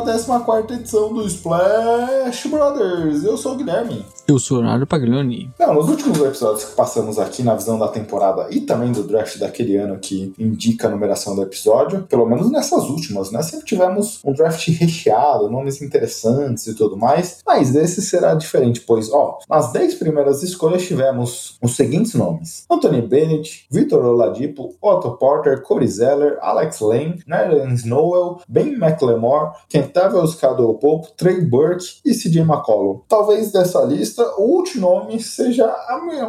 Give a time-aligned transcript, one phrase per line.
[0.00, 3.24] 14 edição do Splash Brothers.
[3.24, 4.06] Eu sou o Guilherme.
[4.32, 5.50] Eu sou o Leonardo Paglioni.
[5.58, 9.36] Não, nos últimos episódios que passamos aqui na visão da temporada e também do draft
[9.38, 13.42] daquele ano que indica a numeração do episódio, pelo menos nessas últimas, né?
[13.42, 19.12] Sempre tivemos um draft recheado, nomes interessantes e tudo mais, mas esse será diferente, pois,
[19.12, 25.60] ó, nas 10 primeiras escolhas tivemos os seguintes nomes: Anthony Bennett, Victor Oladipo, Otto Porter,
[25.60, 32.40] Corey Zeller, Alex Lane, Nerlens Noel, Ben McLemore, Kentavious Caldwell Pope, Trey Burke e CJ
[32.40, 33.02] McCollum.
[33.06, 35.72] Talvez dessa lista, o último nome seja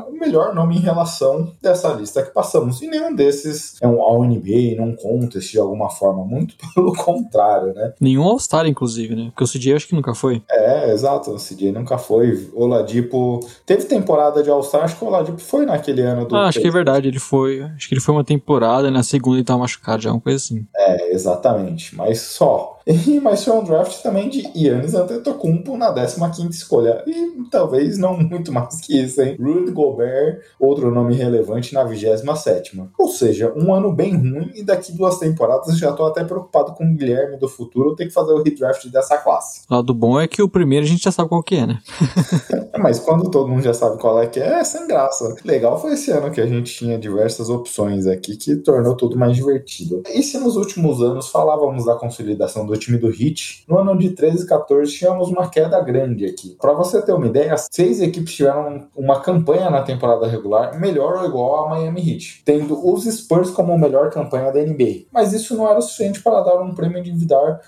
[0.08, 2.82] o melhor nome em relação dessa lista que passamos.
[2.82, 6.24] E nenhum desses é um All-NBA, não contest de alguma forma.
[6.24, 7.94] Muito pelo contrário, né?
[8.00, 9.32] Nenhum All-Star, inclusive, né?
[9.36, 10.42] Porque o CJ acho que nunca foi.
[10.50, 11.32] É, exato.
[11.32, 12.50] O CJ nunca foi.
[12.54, 16.36] O Oladipo teve temporada de All-Star, acho que o Oladipo foi naquele ano do.
[16.36, 17.62] Ah, acho que é verdade, ele foi.
[17.62, 20.38] Acho que ele foi uma temporada e na segunda ele tava machucado, já uma coisa
[20.38, 20.66] assim.
[20.76, 21.96] É, exatamente.
[21.96, 22.73] Mas só.
[22.86, 27.04] E, mas foi um draft também de Yannis Antetokounmpo na 15ª escolha.
[27.08, 29.38] E talvez não muito mais que isso, hein?
[29.40, 32.90] Rudy Gobert, outro nome relevante na 27ª.
[32.98, 36.86] Ou seja, um ano bem ruim e daqui duas temporadas já tô até preocupado com
[36.86, 39.62] o Guilherme do futuro ter que fazer o redraft dessa classe.
[39.70, 41.80] O lado bom é que o primeiro a gente já sabe qual que é, né?
[42.80, 45.36] mas quando todo mundo já sabe qual é que é, é sem graça.
[45.46, 49.36] Legal foi esse ano que a gente tinha diversas opções aqui que tornou tudo mais
[49.36, 50.04] divertido.
[50.10, 53.98] E se nos últimos anos falávamos da consolidação do do time do Heat, no ano
[53.98, 56.58] de 13 e 14 tínhamos uma queda grande aqui.
[56.60, 61.26] Para você ter uma ideia, seis equipes tiveram uma campanha na temporada regular melhor ou
[61.26, 65.06] igual a Miami Heat, tendo os Spurs como melhor campanha da NBA.
[65.12, 67.04] Mas isso não era suficiente para dar um prêmio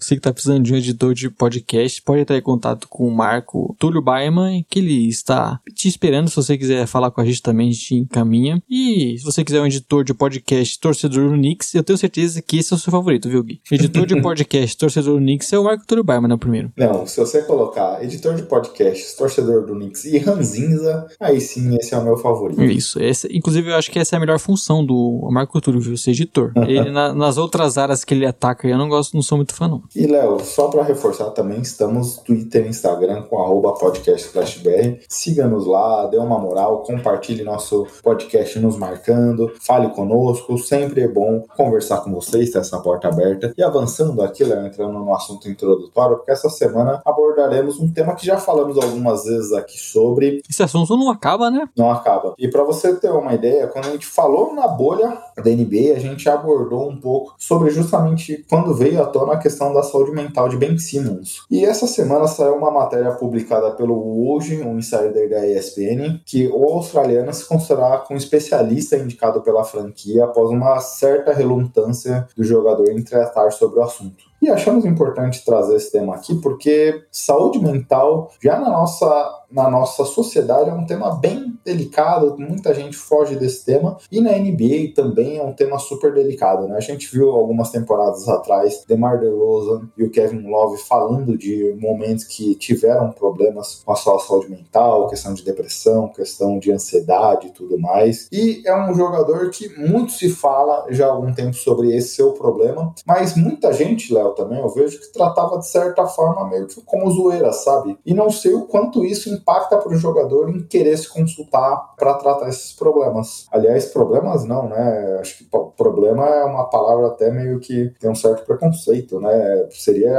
[0.00, 3.14] Você que está precisando de um editor de podcast, pode entrar em contato com o
[3.14, 6.28] Marco Túlio Baiman, que ele está te esperando.
[6.28, 8.60] Se você quiser falar com a gente também, a gente encaminha.
[8.68, 12.58] E se você quiser um editor de podcast torcedor do Knicks, eu tenho certeza que
[12.58, 13.60] esse é o seu favorito, viu, Gui?
[13.70, 16.72] Editor de podcast torcedor do Knicks é o Marco Túlio Baiman, né, o primeiro.
[16.76, 21.94] Não, se você colocar editor de podcast torcedor do Knicks e Ranzinza, aí sim esse
[21.94, 22.62] é o meu favorito.
[22.62, 25.96] Isso, esse, inclusive eu acho que essa é a melhor função do Marco Túlio, viu,
[25.96, 26.52] ser editor.
[26.66, 29.68] Ele, na, nas outras áreas que ele ataca, eu não gosto, não sou muito fã,
[29.68, 29.82] não.
[29.94, 34.98] E, Léo, só para reforçar também, estamos no Twitter e Instagram com arroba podcastflashbr.
[35.08, 41.44] Siga-nos lá, dê uma moral, compartilhe nosso podcast nos marcando, fale conosco, sempre é bom
[41.56, 43.52] conversar com vocês, ter essa porta aberta.
[43.56, 48.26] E avançando aqui, Léo, entrando no assunto introdutório, porque essa semana abordaremos um tema que
[48.26, 50.42] já falamos algumas vezes aqui sobre.
[50.48, 51.68] Esse assunto não acaba, né?
[51.76, 52.34] Não acaba.
[52.38, 55.98] E para você ter uma ideia, quando a gente falou na bolha da NBA, a
[55.98, 60.48] gente abordou um pouco sobre justamente quando veio à tona a questão da saúde mental
[60.48, 61.42] de Ben Simmons.
[61.50, 66.64] E essa semana saiu uma matéria publicada pelo Woj, um insider da ESPN, que o
[66.64, 73.02] australiano se considerava um especialista indicado pela franquia após uma certa relutância do jogador em
[73.02, 74.34] tratar sobre o assunto.
[74.42, 80.04] E achamos importante trazer esse tema aqui porque saúde mental já na nossa na nossa
[80.04, 85.38] sociedade é um tema bem delicado, muita gente foge desse tema, e na NBA também
[85.38, 86.76] é um tema super delicado, né?
[86.76, 92.24] A gente viu algumas temporadas atrás DeMar DeRozan e o Kevin Love falando de momentos
[92.24, 97.50] que tiveram problemas com a sua saúde mental, questão de depressão, questão de ansiedade e
[97.50, 98.28] tudo mais.
[98.32, 102.32] E é um jogador que muito se fala já há algum tempo sobre esse seu
[102.32, 106.80] problema, mas muita gente, Léo, também, eu vejo que tratava de certa forma meio que
[106.82, 107.96] como zoeira, sabe?
[108.04, 112.14] E não sei o quanto isso impacta para o jogador em querer se consultar para
[112.14, 113.46] tratar esses problemas.
[113.52, 115.18] Aliás, problemas não, né?
[115.20, 115.44] Acho que
[115.76, 119.68] problema é uma palavra até meio que tem um certo preconceito, né?
[119.70, 120.18] Seria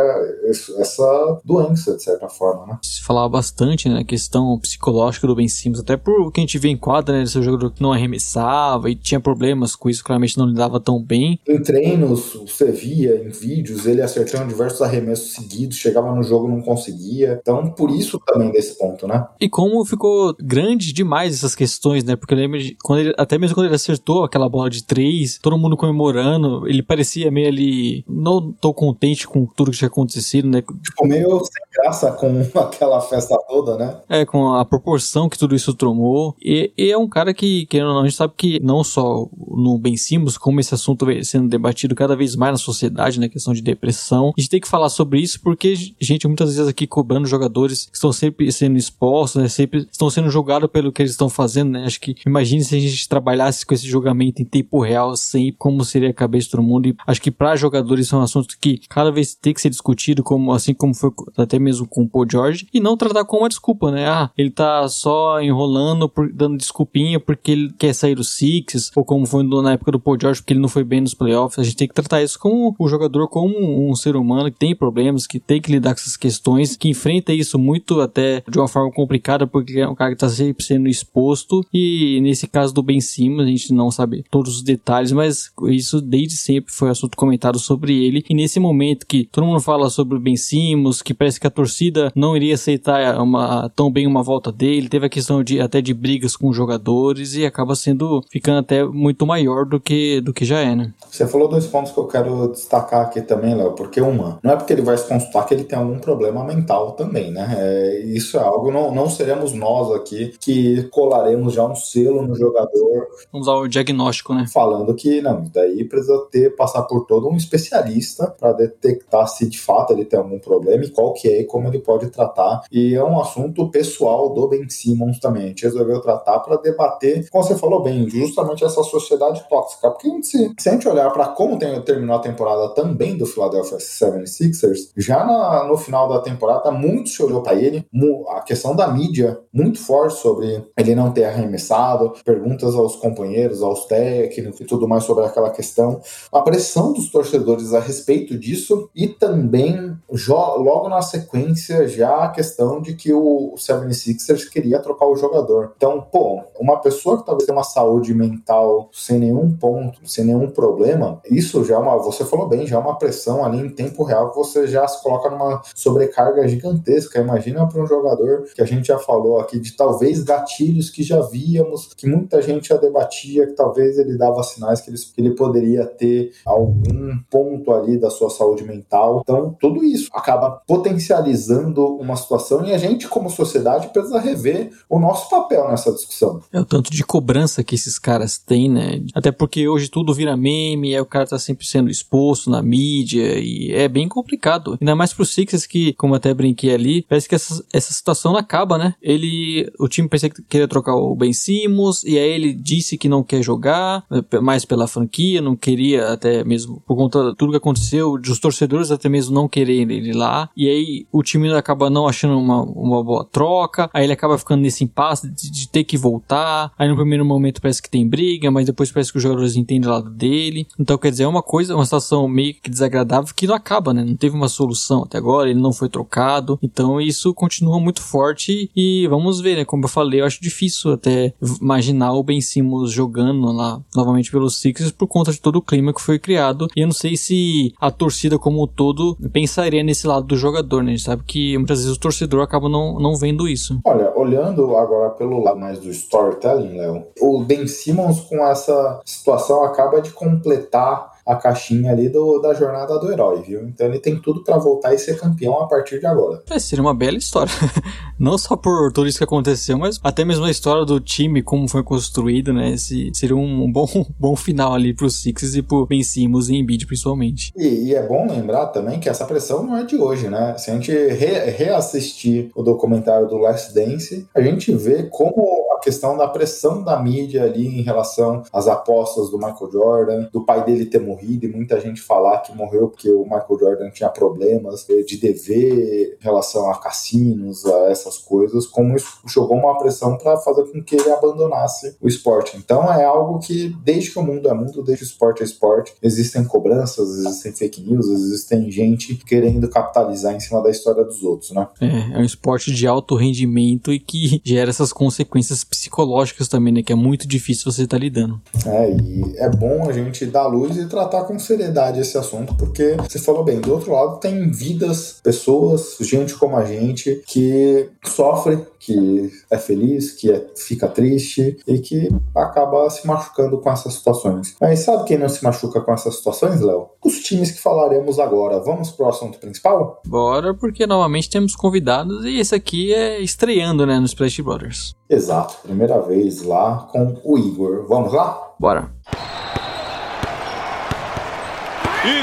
[0.49, 2.79] essa doença, de certa forma, né?
[2.83, 3.99] Se falava bastante, né?
[3.99, 7.23] A questão psicológica do Ben Simmons, até por que a gente vê em quadra, né?
[7.23, 11.39] Esse jogador que não arremessava e tinha problemas com isso, claramente não lidava tão bem.
[11.47, 16.61] Em treinos, você via em vídeos ele acertando diversos arremessos seguidos, chegava no jogo não
[16.61, 17.39] conseguia.
[17.41, 19.25] Então, por isso também desse ponto, né?
[19.39, 22.15] E como ficou grande demais essas questões, né?
[22.15, 25.39] Porque eu lembro de, quando ele, até mesmo quando ele acertou aquela bola de três,
[25.41, 30.47] todo mundo comemorando, ele parecia meio ali, não tô contente com tudo que tinha acontecido,
[30.47, 30.61] né?
[30.61, 33.97] Tipo, meio sem graça com aquela festa toda, né?
[34.09, 36.35] É, com a proporção que tudo isso tomou.
[36.41, 39.97] E, e é um cara que, que a gente sabe que não só no Ben
[39.97, 43.29] Simmons, como esse assunto vem sendo debatido cada vez mais na sociedade, né?
[43.29, 44.33] Questão de depressão.
[44.37, 47.95] A gente tem que falar sobre isso porque, gente, muitas vezes aqui cobrando jogadores que
[47.95, 48.94] estão sempre sendo expostos,
[49.39, 49.47] né?
[49.47, 51.85] Sempre estão sendo julgados pelo que eles estão fazendo, né?
[51.85, 55.83] Acho que imagine se a gente trabalhasse com esse julgamento em tempo real, sempre, como
[55.83, 56.87] seria a cabeça de todo mundo.
[56.87, 60.51] E acho que para jogadores são assuntos que cada vez tem que ser discutido, como
[60.51, 63.91] assim como foi até mesmo com o Paul George, e não tratar como uma desculpa,
[63.91, 64.07] né?
[64.07, 69.03] Ah, ele tá só enrolando, por, dando desculpinha porque ele quer sair dos Sixers, ou
[69.03, 71.59] como foi na época do Paul George, porque ele não foi bem nos playoffs.
[71.59, 74.75] A gente tem que tratar isso como o jogador, como um ser humano que tem
[74.75, 78.67] problemas, que tem que lidar com essas questões, que enfrenta isso muito até de uma
[78.67, 81.65] forma complicada, porque é um cara que tá sempre sendo exposto.
[81.73, 86.01] E nesse caso do Ben Simmons, a gente não sabe todos os detalhes, mas isso
[86.01, 88.23] desde sempre foi assunto comentado sobre ele.
[88.29, 91.51] E nesse momento que todo mundo fala sobre o Ben Simmons, que parece que a
[91.51, 95.81] torcida não iria aceitar uma, tão bem uma volta dele, teve a questão de até
[95.81, 100.45] de brigas com jogadores e acaba sendo ficando até muito maior do que do que
[100.45, 100.93] já é, né?
[101.09, 104.55] Você falou dois pontos que eu quero destacar aqui também, Léo, porque uma, não é
[104.55, 107.55] porque ele vai se consultar que ele tem algum problema mental também, né?
[107.57, 112.35] É, isso é algo, não, não seremos nós aqui que colaremos já um selo no
[112.35, 113.07] jogador.
[113.31, 114.45] Vamos usar o diagnóstico, né?
[114.51, 119.59] Falando que, não, daí precisa ter, passar por todo um especialista para detectar se de
[119.59, 122.63] fato ele tem algum problema e qual que é e como ele pode tratar.
[122.71, 125.45] E é um assunto pessoal do Ben Simmons também.
[125.45, 129.89] A gente resolveu tratar para debater, como você falou bem, justamente essa sociedade tóxica.
[129.89, 133.25] Porque a gente, se a gente olhar para como tem, terminou a temporada também do
[133.25, 137.85] Philadelphia 76ers, já na, no final da temporada, muito se olhou para ele,
[138.29, 143.85] a questão da mídia muito forte sobre ele não ter arremessado, perguntas aos companheiros, aos
[143.85, 149.07] técnicos e tudo mais sobre aquela questão, a pressão dos torcedores a respeito disso e
[149.07, 149.97] também
[150.29, 155.73] logo na sequência já a questão de que o 76ers queria trocar o jogador.
[155.75, 160.49] Então, pô, uma pessoa que talvez tenha uma saúde mental sem nenhum ponto, sem nenhum
[160.49, 164.03] problema, isso já é uma, você falou bem, já é uma pressão ali em tempo
[164.03, 167.19] real que você já se coloca numa sobrecarga gigantesca.
[167.19, 171.19] Imagina para um jogador que a gente já falou aqui de talvez gatilhos que já
[171.21, 175.31] víamos, que muita gente já debatia, que talvez ele dava sinais que ele, que ele
[175.31, 179.19] poderia ter algum ponto ali da sua saúde mental.
[179.21, 184.99] Então, tudo isso acaba potencializando uma situação e a gente, como sociedade, precisa rever o
[184.99, 186.39] nosso papel nessa discussão.
[186.53, 189.01] É o tanto de cobrança que esses caras têm, né?
[189.13, 193.37] Até porque hoje tudo vira meme, aí o cara tá sempre sendo exposto na mídia
[193.37, 194.77] e é bem complicado.
[194.79, 198.77] Ainda mais pro Sixers que, como até brinquei ali, parece que essa, essa situação acaba,
[198.77, 198.93] né?
[199.01, 203.09] Ele, o time pensei que queria trocar o Ben Simmons e aí ele disse que
[203.09, 207.51] não quer jogar eh, mais pela franquia, não queria até mesmo por conta de tudo
[207.51, 210.49] que aconteceu, dos torcedores até mesmo não quererem ele lá.
[210.55, 214.61] E aí o time acaba não achando uma, uma boa troca, aí ele acaba ficando
[214.61, 216.71] nesse impasse de, de ter que voltar.
[216.77, 219.89] Aí no primeiro momento parece que tem briga, mas depois parece que os jogadores entendem
[219.89, 220.67] o lado dele.
[220.79, 224.03] Então quer dizer, é uma coisa, uma situação meio que desagradável que não acaba, né?
[224.03, 226.59] Não teve uma solução até agora, ele não foi trocado.
[226.61, 228.34] Então isso continua muito forte
[228.75, 229.65] e vamos ver, né?
[229.65, 234.59] Como eu falei, eu acho difícil até imaginar o Ben Simmons jogando lá novamente pelos
[234.59, 236.67] Sixers por conta de todo o clima que foi criado.
[236.75, 240.83] E eu não sei se a torcida como um todo pensaria nesse lado do jogador,
[240.83, 240.91] né?
[240.91, 243.79] A gente sabe que muitas vezes o torcedor acaba não, não vendo isso.
[243.85, 249.63] Olha, olhando agora pelo lado mais do storytelling, Léo, o Ben Simmons com essa situação
[249.63, 253.67] acaba de completar a caixinha ali do, da jornada do herói, viu?
[253.67, 256.43] Então ele tem tudo para voltar e ser campeão a partir de agora.
[256.49, 257.51] É, seria uma bela história.
[258.19, 261.67] Não só por tudo isso que aconteceu, mas até mesmo a história do time, como
[261.67, 262.71] foi construído, né?
[262.71, 263.87] Esse seria um bom,
[264.19, 267.51] bom final ali pro Sixers e pro Ben Simmons e Embiid principalmente.
[267.55, 270.55] E, e, é bom lembrar também que essa pressão não é de hoje, né?
[270.57, 276.17] Se a gente re, reassistir o documentário do Last Dance, a gente vê como questão
[276.17, 280.87] da pressão da mídia ali em relação às apostas do Michael Jordan, do pai dele
[280.87, 285.17] ter morrido e muita gente falar que morreu porque o Michael Jordan tinha problemas de
[285.17, 290.63] dever em relação a cassinos, a essas coisas, como isso jogou uma pressão para fazer
[290.71, 292.57] com que ele abandonasse o esporte.
[292.57, 295.93] Então é algo que desde que o mundo é mundo, desde o esporte é esporte,
[296.01, 301.51] existem cobranças, existem fake news, existem gente querendo capitalizar em cima da história dos outros,
[301.51, 301.67] né?
[301.79, 306.83] É, é um esporte de alto rendimento e que gera essas consequências psicológicas também, né?
[306.83, 308.41] Que é muito difícil você estar tá lidando.
[308.65, 312.95] É, e é bom a gente dar luz e tratar com seriedade esse assunto, porque
[312.97, 318.59] você falou bem, do outro lado tem vidas, pessoas, gente como a gente, que sofre,
[318.79, 324.55] que é feliz, que é, fica triste e que acaba se machucando com essas situações.
[324.59, 326.89] Mas sabe quem não se machuca com essas situações, Léo?
[327.03, 328.59] Os times que falaremos agora.
[328.59, 330.01] Vamos pro assunto principal?
[330.05, 334.95] Bora, porque novamente temos convidados e esse aqui é estreando, né, no Splash Brothers.
[335.09, 337.85] Exato, primeira vez lá com o Igor.
[337.87, 338.53] Vamos lá?
[338.59, 338.91] Bora.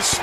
[0.03, 0.22] Splash!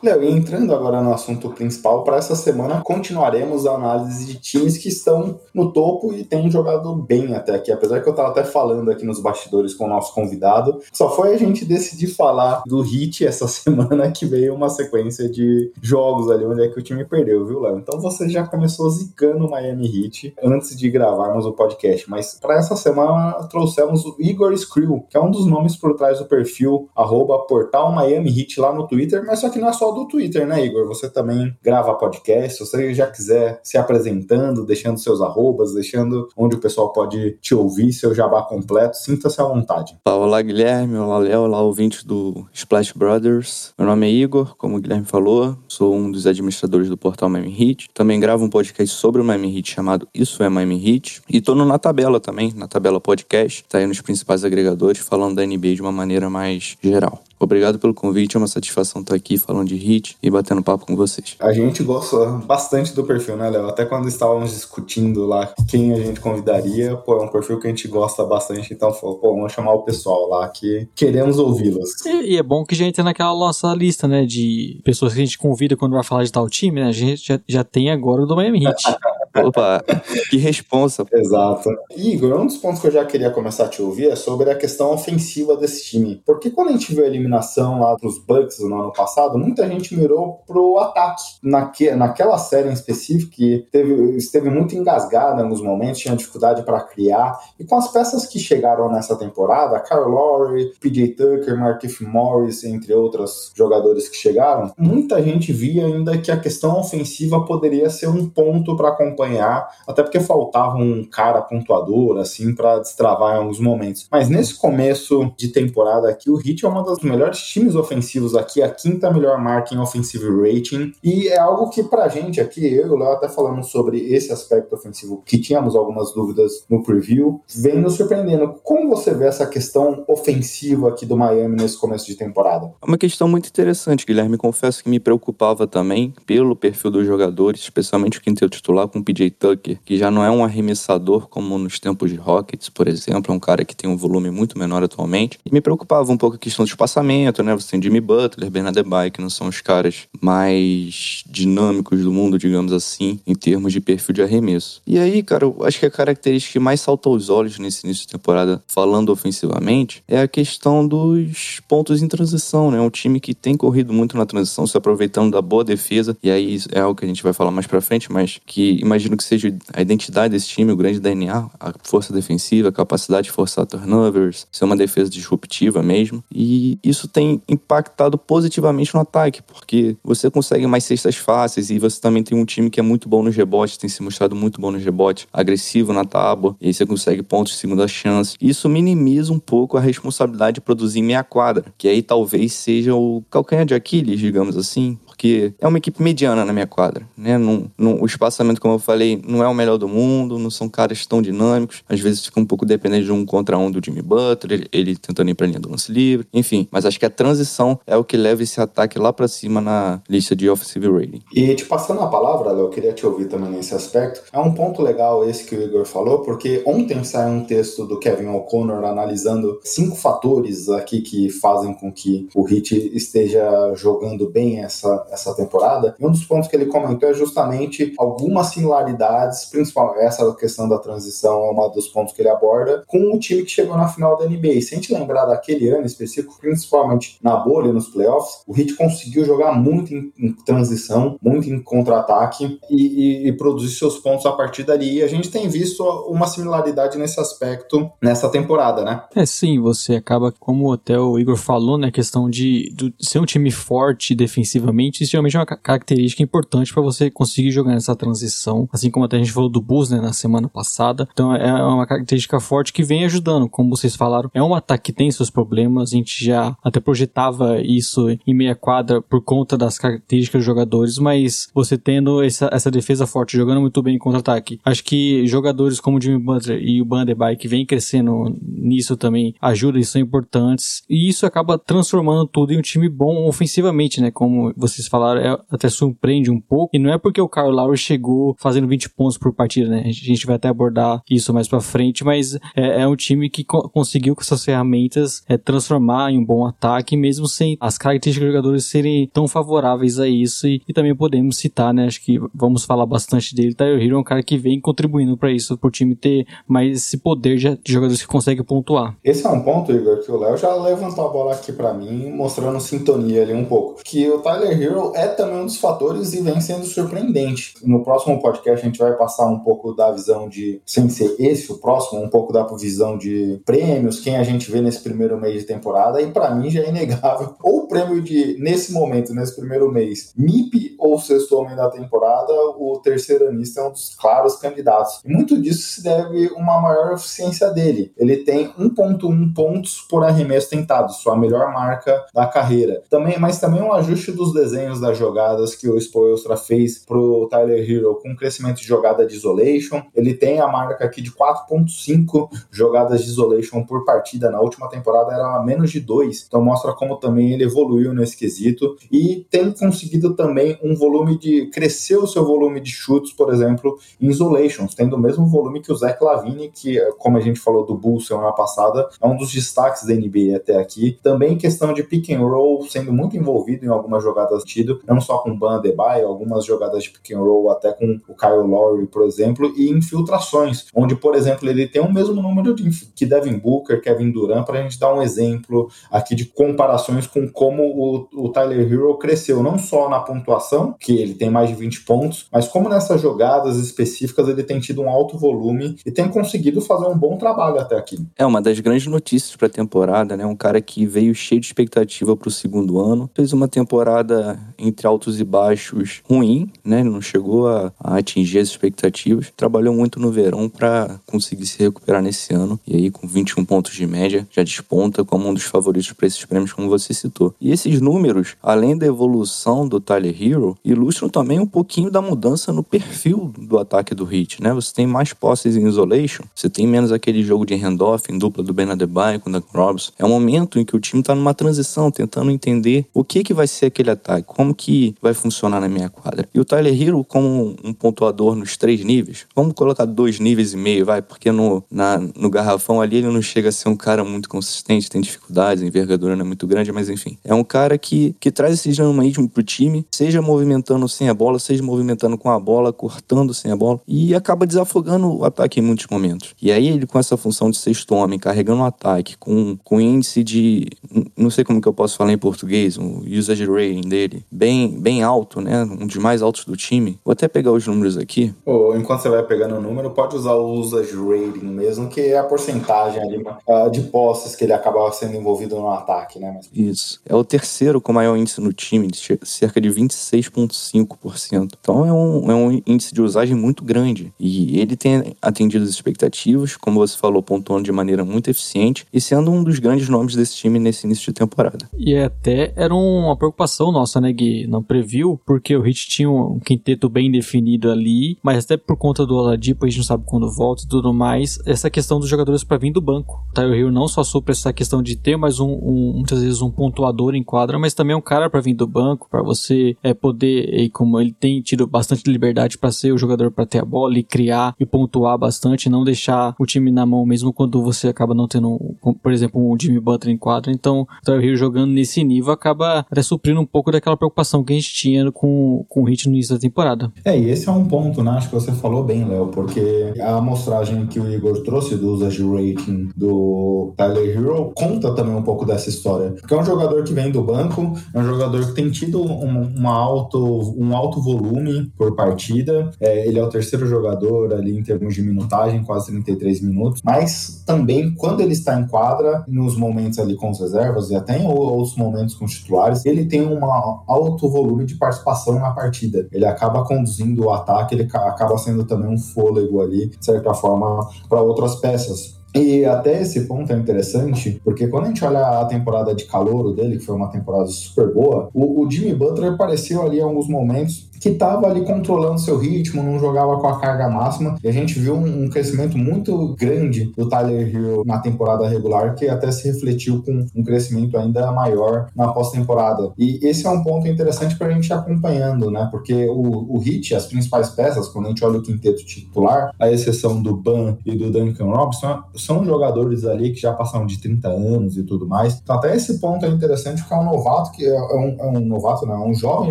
[0.00, 4.78] Léo, e entrando agora no assunto principal, para essa semana continuaremos a análise de times
[4.78, 7.72] que estão no topo e têm jogado bem até aqui.
[7.72, 11.34] Apesar que eu estava até falando aqui nos bastidores com o nosso convidado, só foi
[11.34, 16.46] a gente decidir falar do Hit essa semana que veio uma sequência de jogos ali
[16.46, 17.78] onde é que o time perdeu, viu, Léo?
[17.78, 22.54] Então você já começou zicando o Miami Heat antes de gravarmos o podcast, mas para
[22.54, 26.88] essa semana trouxemos o Igor Screw, que é um dos nomes por trás do perfil
[26.94, 30.46] arroba portal Miami Heat lá no Twitter, mas só que não é só do Twitter,
[30.46, 30.86] né, Igor?
[30.86, 32.58] Você também grava podcast.
[32.58, 37.54] Se você já quiser se apresentando, deixando seus arrobas, deixando onde o pessoal pode te
[37.54, 39.96] ouvir, seu jabá completo, sinta-se à vontade.
[40.04, 40.96] Olá, Guilherme.
[40.96, 41.42] Olá, Léo.
[41.42, 43.72] Olá, ouvinte do Splash Brothers.
[43.78, 45.56] Meu nome é Igor, como o Guilherme falou.
[45.68, 47.88] Sou um dos administradores do portal Miami Heat.
[47.94, 51.22] Também gravo um podcast sobre o Miami Heat chamado Isso é Miami Heat.
[51.28, 53.64] E tô no Na Tabela também, na Tabela Podcast.
[53.68, 57.22] Tá aí nos principais agregadores, falando da NBA de uma maneira mais geral.
[57.40, 60.96] Obrigado pelo convite, é uma satisfação estar aqui falando de hit e batendo papo com
[60.96, 61.36] vocês.
[61.40, 63.68] A gente gosta bastante do perfil, né, Léo?
[63.68, 67.70] Até quando estávamos discutindo lá quem a gente convidaria, pô, é um perfil que a
[67.70, 72.04] gente gosta bastante, então falou, pô, vamos chamar o pessoal lá que queremos ouvi-los.
[72.04, 75.20] E, e, é bom que a gente tem naquela nossa lista, né, de pessoas que
[75.20, 76.88] a gente convida quando vai falar de tal time, né?
[76.88, 78.82] A gente já, já tem agora o do Miami Heat.
[79.44, 79.82] Opa,
[80.30, 81.04] que responsa.
[81.12, 81.70] Exato.
[81.96, 84.54] Igor, um dos pontos que eu já queria começar a te ouvir é sobre a
[84.54, 86.22] questão ofensiva desse time.
[86.24, 89.96] Porque quando a gente viu a eliminação lá dos Bucks no ano passado, muita gente
[89.96, 91.22] mirou pro ataque.
[91.42, 96.62] Naque, naquela série em específico, que teve, esteve muito engasgada em alguns momentos, tinha dificuldade
[96.62, 97.38] para criar.
[97.58, 102.94] E com as peças que chegaram nessa temporada, Kyle Lowry, PJ Tucker, Markif Morris, entre
[102.94, 108.28] outros jogadores que chegaram, muita gente via ainda que a questão ofensiva poderia ser um
[108.28, 114.06] ponto para acompanhar até porque faltava um cara pontuador, assim, para destravar em alguns momentos.
[114.10, 118.62] Mas nesse começo de temporada aqui, o Heat é uma dos melhores times ofensivos aqui,
[118.62, 122.86] a quinta melhor marca em offensive rating, e é algo que pra gente aqui, eu
[122.86, 127.40] e o Léo até falamos sobre esse aspecto ofensivo, que tínhamos algumas dúvidas no preview,
[127.56, 128.54] vem nos surpreendendo.
[128.62, 132.72] Como você vê essa questão ofensiva aqui do Miami nesse começo de temporada?
[132.82, 134.36] É uma questão muito interessante, Guilherme.
[134.36, 139.30] Confesso que me preocupava também pelo perfil dos jogadores, especialmente o quinteto titular com PJ
[139.30, 143.34] Tucker, que já não é um arremessador como nos tempos de Rockets, por exemplo, é
[143.34, 145.38] um cara que tem um volume muito menor atualmente.
[145.46, 147.54] E me preocupava um pouco a questão do espaçamento, né?
[147.54, 152.38] Você tem Jimmy Butler, Bernard Adebayo, que não são os caras mais dinâmicos do mundo,
[152.38, 154.82] digamos assim, em termos de perfil de arremesso.
[154.86, 158.06] E aí, cara, eu acho que a característica que mais saltou aos olhos nesse início
[158.06, 162.80] de temporada, falando ofensivamente, é a questão dos pontos em transição, né?
[162.80, 166.58] Um time que tem corrido muito na transição, se aproveitando da boa defesa, e aí
[166.72, 169.54] é algo que a gente vai falar mais pra frente, mas que imagino que seja
[169.72, 174.46] a identidade desse time, o grande DNA, a força defensiva, a capacidade de forçar turnovers,
[174.50, 176.22] ser uma defesa disruptiva mesmo.
[176.32, 182.00] E isso tem impactado positivamente no ataque, porque você consegue mais cestas fáceis e você
[182.00, 184.70] também tem um time que é muito bom nos rebotes, tem se mostrado muito bom
[184.70, 188.36] nos rebotes, agressivo na tábua, e aí você consegue pontos de segunda chance.
[188.40, 193.22] Isso minimiza um pouco a responsabilidade de produzir meia quadra, que aí talvez seja o
[193.30, 197.36] calcanhar de Aquiles, digamos assim, porque é uma equipe mediana na minha quadra, né?
[197.76, 201.20] O espaçamento, como eu falei, não é o melhor do mundo, não são caras tão
[201.20, 204.68] dinâmicos, às vezes fica um pouco dependente de um contra um do Jimmy Butler, ele,
[204.70, 206.68] ele tentando ir pra linha do lance livre, enfim.
[206.70, 210.00] Mas acho que a transição é o que leva esse ataque lá para cima na
[210.08, 211.20] lista de offensive rating.
[211.34, 214.22] E te passando a palavra, Léo, eu queria te ouvir também nesse aspecto.
[214.32, 217.98] É um ponto legal esse que o Igor falou, porque ontem saiu um texto do
[217.98, 224.60] Kevin O'Connor analisando cinco fatores aqui que fazem com que o Heat esteja jogando bem
[224.60, 225.94] essa, essa temporada.
[225.98, 230.78] E um dos pontos que ele comentou é justamente algumas similaridades, principalmente essa questão da
[230.78, 234.16] transição é um dos pontos que ele aborda, com o time que chegou na final
[234.16, 234.60] da NBA.
[234.60, 239.24] Se a gente lembrar daquele ano específico, principalmente na bolha, nos playoffs, o Heat conseguiu
[239.24, 244.32] jogar muito em, em transição, muito em contra-ataque e, e, e, produzir seus pontos a
[244.32, 244.98] partir dali.
[244.98, 249.02] E a gente tem visto uma similaridade nesse aspecto nessa temporada, né?
[249.14, 253.24] É sim, você acaba, como até o Igor falou, né, questão de, de ser um
[253.24, 258.68] time forte defensivamente, isso geralmente é uma característica importante para você conseguir jogar nessa transição,
[258.72, 261.08] assim como até a gente falou do Bulls, né, na semana passada.
[261.12, 264.30] Então é uma característica forte que vem ajudando, como vocês falaram.
[264.34, 268.54] É um ataque que tem seus problemas, a gente já até projetava isso em meia
[268.54, 273.60] quadra por conta das características dos jogadores, mas você tendo essa, essa defesa forte, jogando
[273.60, 277.46] muito bem em contra-ataque, acho que jogadores como o Jimmy Butler e o Banderbay que
[277.46, 282.62] vem crescendo nisso também ajudam e são importantes, e isso acaba transformando tudo em um
[282.62, 286.98] time bom ofensivamente, né, como vocês falaram, é, até surpreende um pouco, e não é
[286.98, 290.48] porque o Kyle Lowry chegou fazendo 20 pontos por partida, né, a gente vai até
[290.48, 294.44] abordar isso mais pra frente, mas é, é um time que co conseguiu com essas
[294.44, 299.28] ferramentas é, transformar em um bom ataque, mesmo sem as características dos jogadores serem tão
[299.28, 300.46] favoráveis a isso.
[300.46, 301.86] E, e também podemos citar, né?
[301.86, 303.54] Acho que vamos falar bastante dele.
[303.54, 306.76] Tyler Hero é um cara que vem contribuindo para isso, para o time ter mais
[306.76, 308.96] esse poder de, de jogadores que conseguem pontuar.
[309.02, 312.10] Esse é um ponto, Igor, que o Léo já levantou a bola aqui para mim,
[312.10, 313.82] mostrando sintonia ali um pouco.
[313.84, 314.56] Que o Tyler
[314.94, 317.54] É também um dos fatores e vem sendo surpreendente.
[317.62, 321.50] No próximo podcast a gente vai passar um pouco da visão de, sem ser esse
[321.52, 325.40] o próximo, um pouco da visão de prêmios, quem a gente vê nesse primeiro mês
[325.40, 327.34] de temporada, e para mim já é inegável.
[327.42, 332.32] Ou o prêmio de, nesse momento, nesse primeiro mês, MIP ou sexto homem da temporada,
[332.56, 335.00] o terceiro anista é um dos claros candidatos.
[335.04, 337.92] E muito disso se deve uma maior eficiência dele.
[337.96, 342.82] Ele tem 1.1 pontos por arremesso tentado, sua melhor marca da carreira.
[342.88, 347.68] Também, mas também um ajuste dos desenhos das jogadas que o Spoelstra fez pro Tyler
[347.68, 349.82] Hero com crescimento de jogada de isolation.
[349.94, 354.30] Ele tem a marca aqui de 4.5 jogadas de isolation por partida.
[354.30, 356.24] Na última temporada era menos de 2.
[356.26, 361.46] Então mostra como também ele evoluiu nesse quesito e tem conseguido também um volume de
[361.46, 365.72] crescer o seu volume de chutes, por exemplo, em isolations, tendo o mesmo volume que
[365.72, 369.32] o Zach Lavine, que como a gente falou do Bulls semana passada, é um dos
[369.32, 370.98] destaques da NBA até aqui.
[371.02, 375.18] Também questão de pick and roll, sendo muito envolvido em algumas jogadas tido, não só
[375.18, 379.04] com Ban Adebayo, algumas jogadas de pick and roll até com o Kyle Lowry, por
[379.04, 383.80] exemplo, e infiltrações, onde, por exemplo, ele tem o mesmo número de que Devin Booker,
[383.80, 388.28] Kevin Durant, para a gente dar um exemplo aqui de comparações com como o, o
[388.30, 392.48] Tyler Hero cresceu, não só na pontuação, que ele tem mais de 20 pontos, mas
[392.48, 396.96] como nessas jogadas específicas ele tem tido um alto volume e tem conseguido fazer um
[396.96, 397.98] bom trabalho até aqui.
[398.16, 400.24] É uma das grandes notícias para a temporada, né?
[400.24, 404.86] Um cara que veio cheio de expectativa para o segundo ano, fez uma temporada entre
[404.86, 406.82] altos e baixos ruim, né?
[406.82, 409.32] Não chegou a, a atingir as expectativas.
[409.36, 413.72] Trabalhou muito no verão para conseguir se recuperar nesse ano e aí com 21 pontos
[413.74, 417.34] de média já desponta como um dos favoritos para esses prêmios, como você citou.
[417.40, 422.52] E esses números, além da evolução do Tyler Hero, ilustram também um pouquinho da mudança
[422.52, 424.52] no perfil do ataque do Heat, né?
[424.52, 428.42] Você tem mais posses em isolation, você tem menos aquele jogo de handoff em dupla
[428.42, 429.92] do Ben Adebayo com o Duncan Robinson.
[429.98, 433.34] É um momento em que o time está numa transição, tentando entender o que que
[433.34, 436.28] vai ser aquele ataque, como que vai funcionar na minha quadra.
[436.32, 440.56] E o Tyler Hero como um pontuador nos três níveis, vamos colocar dois níveis e
[440.56, 444.04] meio, vai, porque no, na, no garrafão ali ele não chega a ser um cara
[444.04, 447.18] muito consistente, tem dificuldades, a envergadura não é muito grande, mas enfim.
[447.24, 451.38] É um cara que, que traz esse dinamismo pro time, seja movimentando sem a bola,
[451.38, 455.62] seja movimentando com a bola, cortando sem a bola, e acaba desafogando o ataque em
[455.62, 456.34] muitos momentos.
[456.40, 460.22] E aí ele com essa função de sexto homem, carregando o ataque, com, com índice
[460.22, 460.68] de,
[461.16, 465.02] não sei como que eu posso falar em português, o usage rating dele, bem, bem
[465.02, 465.64] alto, né?
[465.64, 466.98] Um dos mais altos do time.
[467.04, 468.34] Vou até pegar os números aqui.
[468.44, 472.18] Oh, enquanto você vai pegando o número, pode usar o usage rating mesmo, que é
[472.18, 476.32] a porcentagem ali, uh, de posses que ele acaba sendo envolvido no ataque, né?
[476.36, 476.50] Mas...
[476.52, 477.00] Isso.
[477.06, 478.88] É o terceiro com maior índice no time,
[479.22, 481.52] cerca de 26 16,5%.
[481.60, 484.12] Então é um, é um índice de usagem muito grande.
[484.18, 489.00] E ele tem atendido as expectativas, como você falou, pontuando de maneira muito eficiente e
[489.00, 491.68] sendo um dos grandes nomes desse time nesse início de temporada.
[491.76, 494.46] E até era uma preocupação nossa, né, Gui?
[494.46, 499.06] Não previu, porque o Hit tinha um quinteto bem definido ali, mas até por conta
[499.06, 502.44] do Oladipo, a gente não sabe quando volta e tudo mais, essa questão dos jogadores
[502.44, 503.24] para vir do banco.
[503.30, 506.42] O Tyler Hill não só supra essa questão de ter mais um, um, muitas vezes
[506.42, 509.92] um pontuador em quadra, mas também um cara para vir do banco, para você é,
[509.94, 513.98] poder, como ele tem tido bastante liberdade para ser o jogador para ter a bola
[513.98, 518.14] e criar e pontuar bastante, não deixar o time na mão mesmo quando você acaba
[518.14, 518.58] não tendo,
[519.02, 520.52] por exemplo, um Jimmy Butler em quadra.
[520.52, 524.52] Então, o Tyler Hill jogando nesse nível acaba até suprindo um pouco daquela preocupação que
[524.52, 526.92] a gente tinha com, com o Hit no início da temporada.
[527.04, 528.12] É, e esse é um ponto, né?
[528.12, 532.22] Acho que você falou bem, Léo, porque a amostragem que o Igor trouxe do usage
[532.22, 536.12] rating do Tyler Hero conta também um pouco dessa história.
[536.12, 539.42] Porque é um jogador que vem do banco, é um jogador que tem tido um,
[539.56, 542.70] uma alto, um alto volume por partida.
[542.80, 546.80] É, ele é o terceiro jogador ali em termos de minutagem, quase 33 minutos.
[546.84, 551.18] Mas também, quando ele está em quadra, nos momentos ali com as reservas e até
[551.18, 553.38] em outros momentos com os titulares, ele tem um
[553.88, 556.06] alto volume de participação na partida.
[556.12, 560.86] Ele acaba conduzindo o ataque, ele acaba sendo também um fôlego ali, de certa forma,
[561.08, 562.17] para outras peças.
[562.34, 566.52] E até esse ponto é interessante, porque quando a gente olha a temporada de calouro
[566.52, 570.28] dele, que foi uma temporada super boa, o, o Jimmy Butler apareceu ali em alguns
[570.28, 574.36] momentos que estava ali controlando seu ritmo, não jogava com a carga máxima.
[574.42, 578.94] E a gente viu um, um crescimento muito grande do Tyler Hill na temporada regular,
[578.94, 582.92] que até se refletiu com um crescimento ainda maior na pós-temporada.
[582.98, 585.68] E esse é um ponto interessante para a gente ir acompanhando, né?
[585.70, 589.70] Porque o, o Hit, as principais peças, quando a gente olha o quinteto titular, a
[589.70, 594.28] exceção do Ban e do Duncan Robinson, são jogadores ali que já passaram de 30
[594.28, 595.40] anos e tudo mais.
[595.42, 598.40] Então, até esse ponto é interessante porque é um novato que é um, é um
[598.40, 599.50] novato, não, é um jovem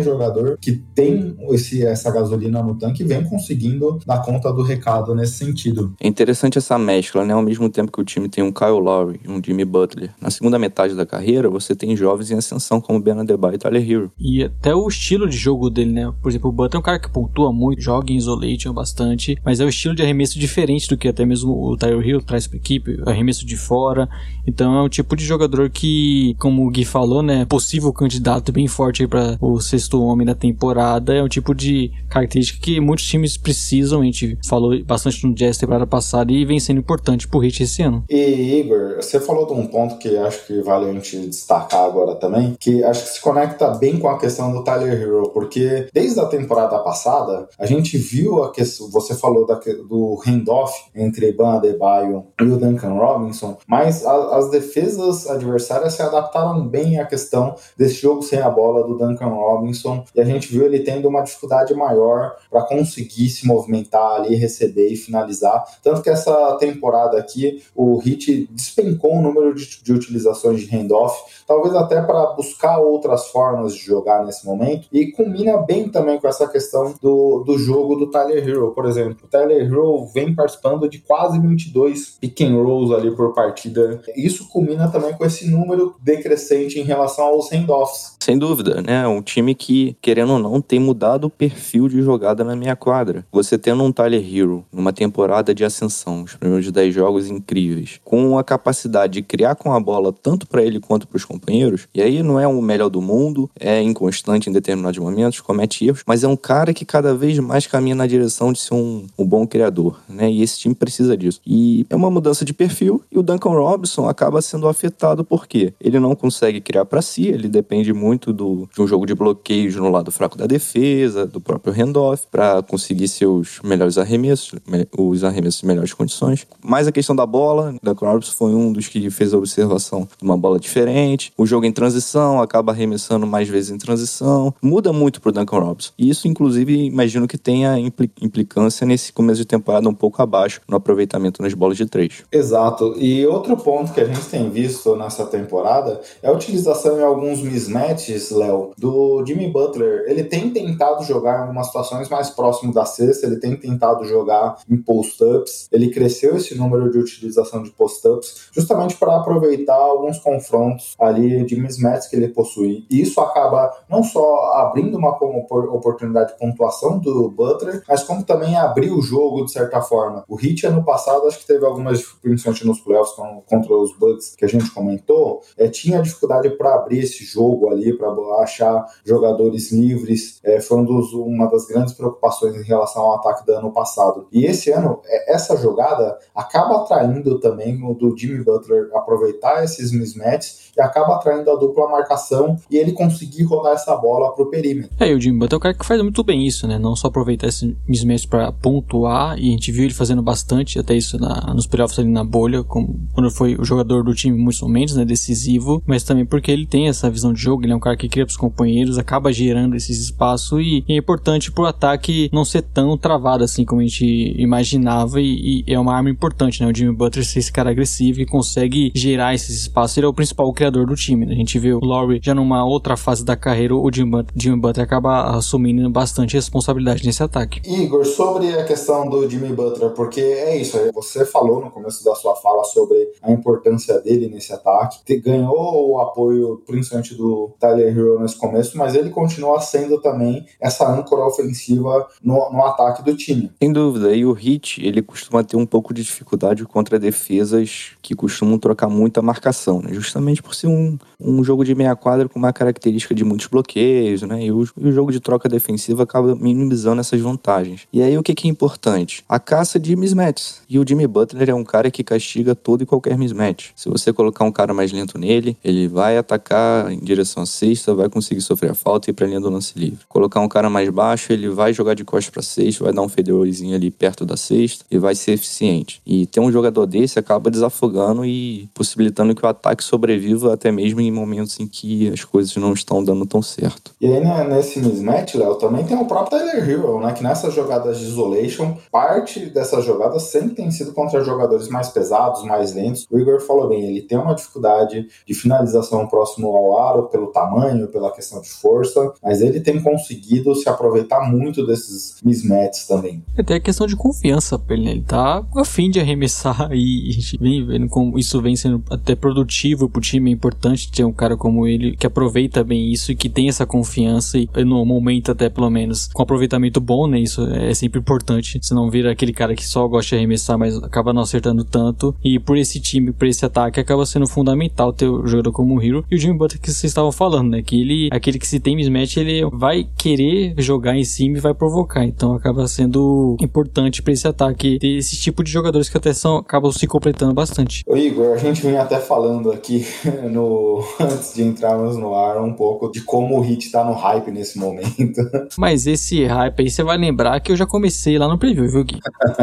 [0.00, 5.32] jogador que tem esse, essa gasolina no tanque vem conseguindo dar conta do recado nesse
[5.32, 5.92] sentido.
[6.00, 7.34] É interessante essa mescla, né?
[7.34, 10.10] Ao mesmo tempo que o time tem um Kyle Lowry e um Jimmy Butler.
[10.20, 13.90] Na segunda metade da carreira, você tem jovens em ascensão como Ben Adebayo e Tyler
[13.90, 14.12] Hero.
[14.16, 16.12] E até o estilo de jogo dele, né?
[16.22, 19.58] Por exemplo, o Butler é um cara que pontua muito, joga em isolation bastante, mas
[19.58, 22.57] é o estilo de arremesso diferente do que até mesmo o Tyler Hero traz pra
[22.58, 24.08] equipe, arremesso de fora.
[24.46, 27.44] Então é um tipo de jogador que, como o Gui falou, né?
[27.44, 31.14] Possível candidato bem forte pra o sexto homem da temporada.
[31.14, 34.00] É um tipo de característica que muitos times precisam.
[34.00, 37.82] A gente falou bastante no Jazz temporada passada e vem sendo importante pro Hit esse
[37.82, 38.04] ano.
[38.08, 42.14] E Igor, você falou de um ponto que acho que vale a gente destacar agora
[42.16, 46.18] também, que acho que se conecta bem com a questão do Tyler Hero, porque desde
[46.20, 49.54] a temporada passada a gente viu a questão, você falou da,
[49.88, 56.02] do handoff entre Ban Adebayo e o Duncan Robinson, mas a, as defesas adversárias se
[56.02, 60.50] adaptaram bem à questão desse jogo sem a bola do Duncan Robinson e a gente
[60.50, 65.64] viu ele tendo uma dificuldade maior para conseguir se movimentar ali, receber e finalizar.
[65.82, 71.16] Tanto que essa temporada aqui, o Hit despencou o número de, de utilizações de handoff,
[71.46, 76.28] talvez até para buscar outras formas de jogar nesse momento, e combina bem também com
[76.28, 79.18] essa questão do, do jogo do Tyler Hero, por exemplo.
[79.24, 84.00] O Tyler Hero vem participando de quase 22 pick and rolls ali por partida.
[84.16, 88.16] Isso combina também com esse número decrescente em relação aos handoffs.
[88.20, 89.06] Sem dúvida, né?
[89.06, 93.24] Um time que, querendo ou não, tem mudado o perfil de jogada na minha quadra.
[93.32, 98.38] Você tendo um Tyler Hero numa temporada de ascensão, os primeiros 10 jogos incríveis, com
[98.38, 102.02] a capacidade de criar com a bola tanto para ele quanto para os companheiros, e
[102.02, 106.22] aí não é o melhor do mundo, é inconstante em determinados momentos, comete erros, mas
[106.22, 109.46] é um cara que cada vez mais caminha na direção de ser um, um bom
[109.46, 110.30] criador, né?
[110.30, 111.40] E esse time precisa disso.
[111.46, 115.98] E é uma mudança de perfil, e o Duncan Robinson acaba sendo afetado porque ele
[115.98, 119.90] não consegue criar para si, ele depende muito do, de um jogo de bloqueios no
[119.90, 124.58] lado fraco da defesa, do próprio handoff, para conseguir seus melhores arremessos,
[124.96, 126.46] os arremessos em melhores condições.
[126.62, 130.24] Mas a questão da bola, da Robinson foi um dos que fez a observação de
[130.24, 131.32] uma bola diferente.
[131.36, 134.54] O jogo em transição, acaba arremessando mais vezes em transição.
[134.62, 135.92] Muda muito pro Duncan Robinson.
[135.98, 140.76] E isso, inclusive, imagino que tenha implicância nesse começo de temporada um pouco abaixo no
[140.76, 142.17] aproveitamento nas bolas de três.
[142.30, 142.94] Exato.
[142.96, 147.42] E outro ponto que a gente tem visto nessa temporada é a utilização em alguns
[147.42, 150.04] mismatches, Léo, do Jimmy Butler.
[150.06, 154.58] Ele tem tentado jogar em algumas situações mais próximo da cesta, ele tem tentado jogar
[154.68, 160.94] em post-ups, ele cresceu esse número de utilização de post-ups justamente para aproveitar alguns confrontos
[160.98, 162.86] ali de mismatches que ele possui.
[162.90, 168.56] E isso acaba não só abrindo uma oportunidade de pontuação do Butler, mas como também
[168.56, 170.24] abrir o jogo de certa forma.
[170.28, 173.14] O Heat ano passado acho que teve algumas principalmente nos playoffs
[173.46, 177.96] contra os Bucks que a gente comentou, é, tinha dificuldade para abrir esse jogo ali,
[177.96, 178.08] para
[178.42, 180.40] achar jogadores livres.
[180.42, 184.26] É, foi um dos, uma das grandes preocupações em relação ao ataque do ano passado.
[184.32, 189.92] E esse ano, é, essa jogada acaba atraindo também o do Jimmy Butler aproveitar esses
[189.92, 194.90] mismatches e acaba atraindo a dupla marcação e ele conseguir rodar essa bola pro perímetro.
[195.00, 196.78] É, e o Jimmy Butler é um cara que faz muito bem isso, né?
[196.78, 200.94] Não só aproveitar esses mismatches para pontuar, e a gente viu ele fazendo bastante até
[200.94, 204.60] isso na, nos playoffs ali na bolha, como, quando foi o jogador do time muitos
[204.60, 205.04] momentos, né?
[205.04, 208.08] Decisivo, mas também porque ele tem essa visão de jogo, ele é um cara que
[208.08, 212.62] cria pros companheiros, acaba gerando esses espaços e, e é importante pro ataque não ser
[212.62, 216.70] tão travado assim como a gente imaginava e, e, é uma arma importante, né?
[216.70, 220.14] O Jimmy Butler ser esse cara agressivo que consegue gerar esses espaços, ele é o
[220.14, 221.32] principal criador do time, né?
[221.32, 224.84] A gente vê o Laurie já numa outra fase da carreira, o Jimmy, Jimmy Butler
[224.84, 227.60] acaba assumindo bastante responsabilidade nesse ataque.
[227.64, 232.14] Igor, sobre a questão do Jimmy Butler, porque é isso, você falou no começo da
[232.14, 238.20] sua fala sobre a importância dele nesse ataque, ganhou o apoio principalmente do Tyler Hero
[238.20, 243.50] nesse começo, mas ele continua sendo também essa âncora ofensiva no, no ataque do time.
[243.60, 248.14] Sem dúvida, e o Hit, ele costuma ter um pouco de dificuldade contra defesas que
[248.14, 249.92] costumam trocar muita marcação, né?
[249.92, 254.22] justamente por ser um, um jogo de meia quadra com uma característica de muitos bloqueios,
[254.22, 254.44] né?
[254.44, 257.86] e o, e o jogo de troca defensiva acaba minimizando essas vantagens.
[257.92, 259.24] E aí o que, que é importante?
[259.28, 260.62] A caça de mismatches.
[260.68, 263.70] E o Jimmy Butler é um cara que castiga todo e qualquer mismatch.
[263.76, 267.94] Se você colocar um cara mais lento nele, ele vai atacar em direção à cesta,
[267.94, 269.98] vai conseguir sofrer a falta e ir pra linha do lance livre.
[270.08, 273.08] Colocar um cara mais baixo, ele vai jogar de costas pra cesta, vai dar um
[273.08, 276.00] fadeawayzinho ali perto da cesta e vai ser eficiente.
[276.06, 281.00] E ter um jogador desse acaba desafogando e possibilitando que o ataque sobreviva até mesmo
[281.00, 283.92] em momentos em que as coisas não estão dando tão certo.
[284.00, 287.12] E aí né, nesse mismatch, Léo, também tem o próprio Tyler Hero, né?
[287.12, 292.44] Que nessas jogadas de isolation, parte dessas jogadas sempre tem sido contra jogadores mais pesados,
[292.44, 293.06] mais lentos.
[293.10, 297.88] O Igor falou bem, ele tem uma dificuldade de finalização próximo ao aro pelo tamanho,
[297.88, 303.24] pela questão de força, mas ele tem conseguido se aproveitar muito desses mismatches também.
[303.36, 304.90] Até a questão de confiança ele, né?
[304.92, 310.00] Ele tá afim de arremessar e vem vendo como isso vem sendo até produtivo pro
[310.00, 310.30] time.
[310.30, 313.66] É importante ter um cara como ele que aproveita bem isso e que tem essa
[313.66, 317.20] confiança e no momento até pelo menos com aproveitamento bom, né?
[317.20, 318.58] Isso é sempre importante.
[318.62, 322.14] Se não vira aquele cara que só gosta de arremessar, mas acaba não acertando tanto.
[322.24, 325.82] E por esse time, por esse ataque, acaba sendo fundamental ter o jogador como o
[325.82, 326.04] Hero.
[326.10, 327.62] E o Jimmy Butler que vocês estavam falando, né?
[327.62, 331.54] Que ele, aquele que se tem mismatch, ele vai querer jogar em cima e vai
[331.54, 332.04] provocar.
[332.04, 336.36] Então acaba sendo importante para esse ataque ter esse tipo de jogadores que até são,
[336.36, 337.82] acabam se completando bastante.
[337.86, 339.86] Ô Igor, a gente vinha até falando aqui
[340.30, 344.30] no antes de entrarmos no ar um pouco de como o Hit tá no hype
[344.30, 345.20] nesse momento.
[345.56, 348.84] Mas esse hype aí você vai lembrar que eu já comecei lá no preview, viu,
[348.84, 348.98] Gui?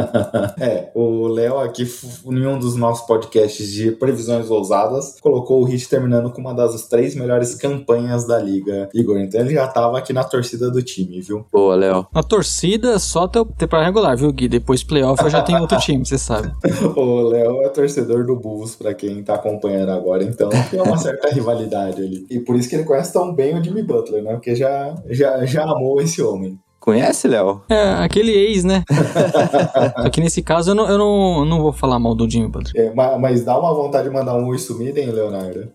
[0.59, 5.87] é, o Léo aqui, em um dos nossos podcasts de previsões ousadas, colocou o Hit
[5.87, 8.89] terminando com uma das três melhores campanhas da liga.
[8.93, 11.45] Igor, então ele já tava aqui na torcida do time, viu?
[11.51, 12.07] Boa, Léo.
[12.13, 14.47] Na torcida só até o temporada regular, viu, Gui?
[14.47, 16.51] Depois playoff eu já tenho outro time, você sabe.
[16.95, 21.29] o Léo é torcedor do Bulls, pra quem tá acompanhando agora, então tem uma certa
[21.29, 22.25] rivalidade ali.
[22.29, 24.33] E por isso que ele conhece tão bem o Jimmy Butler, né?
[24.33, 26.59] Porque já, já, já amou esse homem.
[26.85, 27.63] Conhece, Léo?
[27.67, 28.83] É, aquele ex, né?
[30.03, 32.73] Só que nesse caso eu não, eu não, não vou falar mal do Jimmy Butler.
[32.75, 35.71] É, mas, mas, dá uma vontade de mandar um oi sumido, hein, Leonardo?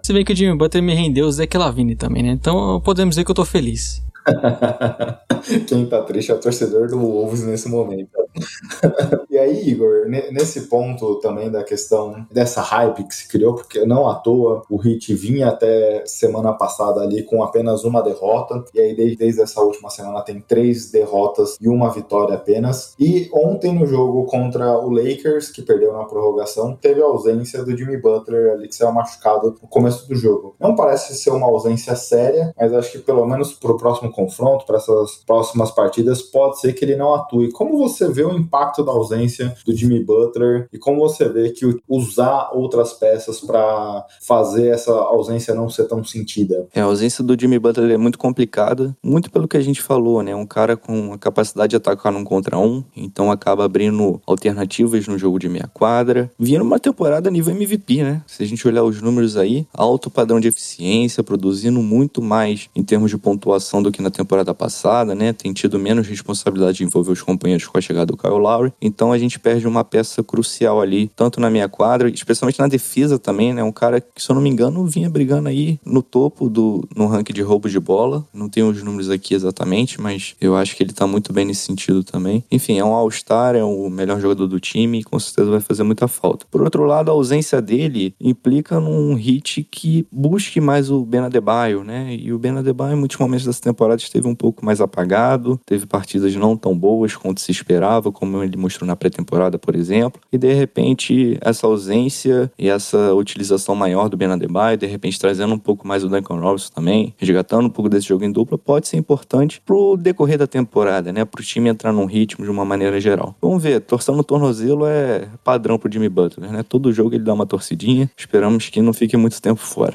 [0.00, 2.30] Se bem que o Jimmy Butler me rendeu o Zeke Lavine também, né?
[2.30, 4.00] Então podemos dizer que eu tô feliz.
[5.66, 8.10] Quem tá triste é o torcedor do Wolves nesse momento.
[9.30, 14.08] e aí, Igor, nesse ponto também da questão dessa hype que se criou, porque não
[14.08, 18.94] à toa o Hit vinha até semana passada ali com apenas uma derrota, e aí
[18.94, 22.94] desde, desde essa última semana tem três derrotas e uma vitória apenas.
[22.98, 27.76] E ontem no jogo contra o Lakers, que perdeu na prorrogação, teve a ausência do
[27.76, 30.54] Jimmy Butler ali que saiu machucado no começo do jogo.
[30.58, 34.78] Não parece ser uma ausência séria, mas acho que pelo menos pro próximo confronto, para
[34.78, 37.52] essas próximas partidas, pode ser que ele não atue.
[37.52, 41.64] Como você vê o impacto da ausência do Jimmy Butler e como você vê que
[41.88, 46.66] usar outras peças para fazer essa ausência não ser tão sentida?
[46.74, 50.20] É, a ausência do Jimmy Butler é muito complicada, muito pelo que a gente falou,
[50.20, 50.34] né?
[50.34, 55.16] Um cara com a capacidade de atacar num contra um, então acaba abrindo alternativas no
[55.16, 56.28] jogo de meia quadra.
[56.36, 58.22] Vindo uma temporada nível MVP, né?
[58.26, 62.82] Se a gente olhar os números aí, alto padrão de eficiência, produzindo muito mais em
[62.82, 65.32] termos de pontuação do que na temporada passada, né?
[65.32, 68.72] Tem tido menos responsabilidade de envolver os companheiros com a chegada do Kyle Lowry.
[68.80, 73.18] Então a gente perde uma peça crucial ali, tanto na minha quadra, especialmente na defesa
[73.18, 73.62] também, né?
[73.62, 77.06] Um cara que, se eu não me engano, vinha brigando aí no topo do no
[77.06, 78.26] ranking de roubo de bola.
[78.32, 81.62] Não tenho os números aqui exatamente, mas eu acho que ele tá muito bem nesse
[81.62, 82.44] sentido também.
[82.50, 85.82] Enfim, é um All-Star, é o melhor jogador do time e com certeza vai fazer
[85.82, 86.46] muita falta.
[86.50, 91.84] Por outro lado, a ausência dele implica num hit que busque mais o Ben Adebayo,
[91.84, 92.14] né?
[92.14, 95.86] E o Ben Adebayo, em muitos momentos dessa temporada, esteve um pouco mais apagado, teve
[95.86, 100.20] partidas não tão boas quanto se esperava, como ele mostrou na pré-temporada, por exemplo.
[100.32, 105.54] E de repente, essa ausência e essa utilização maior do Ben Adebayo, de repente trazendo
[105.54, 108.88] um pouco mais o Duncan Robinson também, resgatando um pouco desse jogo em dupla, pode
[108.88, 111.24] ser importante pro decorrer da temporada, né?
[111.24, 113.34] Pro time entrar num ritmo de uma maneira geral.
[113.40, 116.62] Vamos ver, torção no tornozelo é padrão pro Jimmy Butler, né?
[116.62, 118.10] Todo jogo ele dá uma torcidinha.
[118.16, 119.94] Esperamos que não fique muito tempo fora.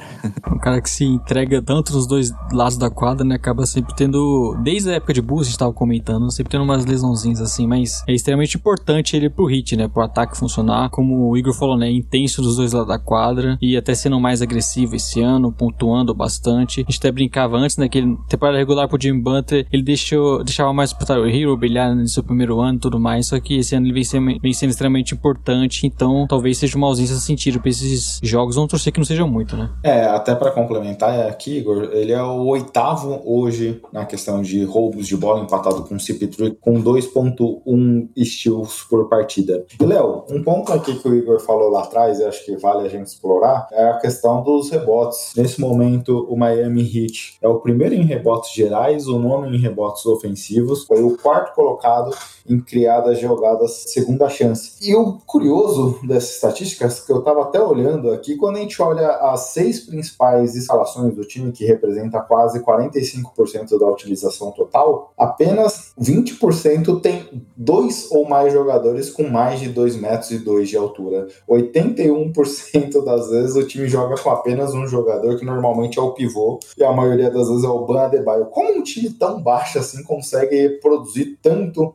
[0.50, 3.36] um cara que se entrega tanto nos dois lados da quadra, né?
[3.36, 6.86] Acaba sempre tendo, desde a época de Bulls, a gente tava comentando, sempre tendo umas
[6.86, 9.86] lesãozinhas assim, mas é extremamente importante ele pro hit, né?
[9.86, 10.88] Pro ataque funcionar.
[10.88, 11.90] Como o Igor falou, né?
[11.90, 16.80] Intenso dos dois lados da quadra e até sendo mais agressivo esse ano, pontuando bastante.
[16.80, 17.88] A gente até brincava antes, né?
[17.88, 21.94] Que ele, temporada regular pro Jimmy Butler, ele deixou, deixava mais pro Tyler Hero brilhar
[21.94, 24.52] no seu primeiro ano e tudo mais, só que esse ano ele vem sendo, vem
[24.52, 28.54] sendo extremamente importante, então talvez seja uma ausência sentido pra esses jogos.
[28.54, 29.70] Vamos torcer que não sejam muito, né?
[29.82, 35.06] É, até para complementar aqui, Igor, ele é o oitavo hoje na questão de roubos
[35.06, 39.64] de bola, empatado com o CP3, com 2.1 steals por partida.
[39.80, 42.86] E, Léo, um ponto aqui que o Igor falou lá atrás, e acho que vale
[42.86, 45.32] a gente explorar, é a questão dos rebotes.
[45.36, 50.04] Nesse momento, o Miami Heat é o primeiro em rebotes gerais, o nono em rebotes
[50.06, 52.10] ofensivos, foi o quarto colocado
[52.48, 54.72] em criadas jogadas segunda chance.
[54.82, 59.08] E o curioso dessas estatísticas, que eu estava até olhando aqui, quando a gente olha
[59.08, 67.00] as seis principais escalações do time, que representa quase 45% da utilização total, apenas 20%
[67.00, 71.26] tem dois ou mais jogadores com mais de 2 metros e 2 de altura.
[71.48, 76.58] 81% das vezes o time joga com apenas um jogador, que normalmente é o pivô,
[76.76, 78.46] e a maioria das vezes é o Ban Adebayo.
[78.46, 81.94] Como um time tão baixo assim consegue produzir tanto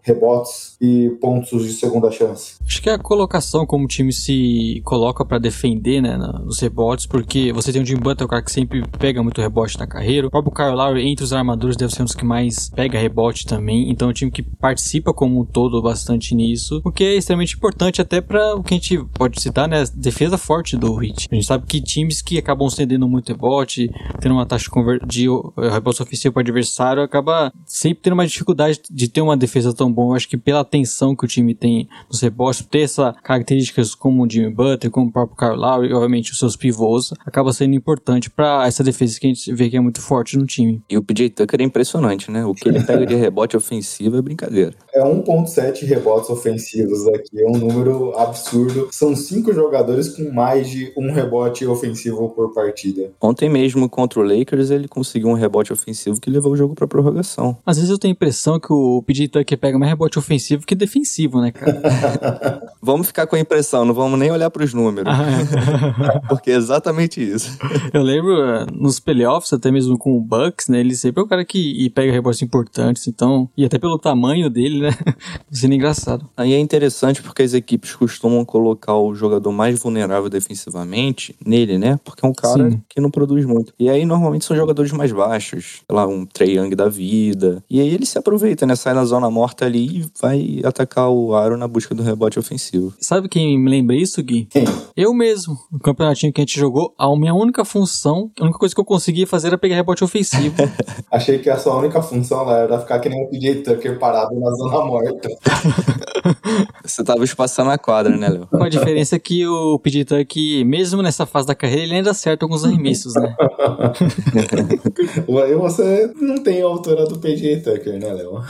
[0.80, 2.56] e pontos de segunda chance?
[2.66, 7.06] Acho que é a colocação como o time se coloca para defender, né, nos rebotes,
[7.06, 10.28] porque você tem o Jim Butler, o cara que sempre pega muito rebote na carreira.
[10.28, 13.46] O próprio Kyle Lowry, entre os armadores, deve ser um dos que mais pega rebote
[13.46, 13.90] também.
[13.90, 17.56] Então é um time que participa como um todo bastante nisso, o que é extremamente
[17.56, 21.28] importante até para o que a gente pode citar, né, defesa forte do Heat.
[21.32, 24.70] A gente sabe que times que acabam cedendo muito rebote, tendo uma taxa
[25.08, 25.28] de
[25.72, 30.14] rebote ofensivo para adversário, acaba sempre tendo uma dificuldade de ter uma defesa tão boa.
[30.14, 34.24] Eu acho que pela atenção que o time tem nos rebotes, ter essas características como
[34.24, 37.74] o Jimmy Butler, como o próprio Kyle Lowry, e obviamente os seus pivôs, acaba sendo
[37.74, 40.82] importante para essa defesa que a gente vê que é muito forte no time.
[40.90, 42.46] E o PJ Tucker é impressionante, né?
[42.46, 44.74] O que ele pega de rebote ofensivo é brincadeira.
[44.92, 48.90] É 1.7 rebotes ofensivos aqui, é um número absurdo.
[48.92, 53.12] São cinco jogadores com mais de um rebote ofensivo por partida.
[53.22, 56.88] Ontem mesmo contra o Lakers ele conseguiu um rebote ofensivo que levou o jogo para
[56.88, 57.56] prorrogação.
[57.66, 60.76] Às vezes eu tenho a impressão que o PJ Tucker pega mais rebote ofensivo que
[60.76, 62.62] defensivo, né, cara?
[62.82, 65.14] vamos ficar com a impressão, não vamos nem olhar para os números.
[65.14, 66.20] Ah, é.
[66.28, 67.58] Porque é exatamente isso.
[67.94, 70.80] Eu lembro eh, nos playoffs, até mesmo com o Bucks, né?
[70.80, 73.50] Ele sempre é o cara que pega rebotes importantes, então.
[73.58, 74.90] E até pelo tamanho dele, né?
[75.52, 76.30] Sendo engraçado.
[76.36, 82.00] Aí é interessante porque as equipes costumam colocar o jogador mais vulnerável defensivamente nele, né?
[82.04, 82.82] Porque é um cara Sim.
[82.88, 83.74] que não produz muito.
[83.80, 87.64] E aí normalmente são jogadores mais baixos, sei lá, um Trey Young da vida.
[87.70, 88.76] E aí ele se aproveita, né?
[88.76, 92.94] Sai na zona morta ali e vai atacar o aro na busca do rebote ofensivo.
[93.00, 94.46] Sabe quem me lembra isso, Gui?
[94.46, 94.66] Quem?
[94.96, 95.58] Eu mesmo.
[95.72, 98.86] No campeonatinho que a gente jogou, a minha única função, a única coisa que eu
[98.86, 100.56] conseguia fazer era pegar rebote ofensivo.
[101.12, 104.52] Achei que a sua única função era ficar que nem o PJ Tucker parado na
[104.52, 105.30] zona morta.
[106.84, 108.48] Você tava espaçando a quadra, né, Léo?
[108.48, 112.46] Com a diferença que o PJ Tucker, mesmo nessa fase da carreira, ele ainda acerta
[112.46, 113.36] alguns arremessos, né?
[115.28, 118.42] e você não tem a altura do PJ Tucker, né, Léo?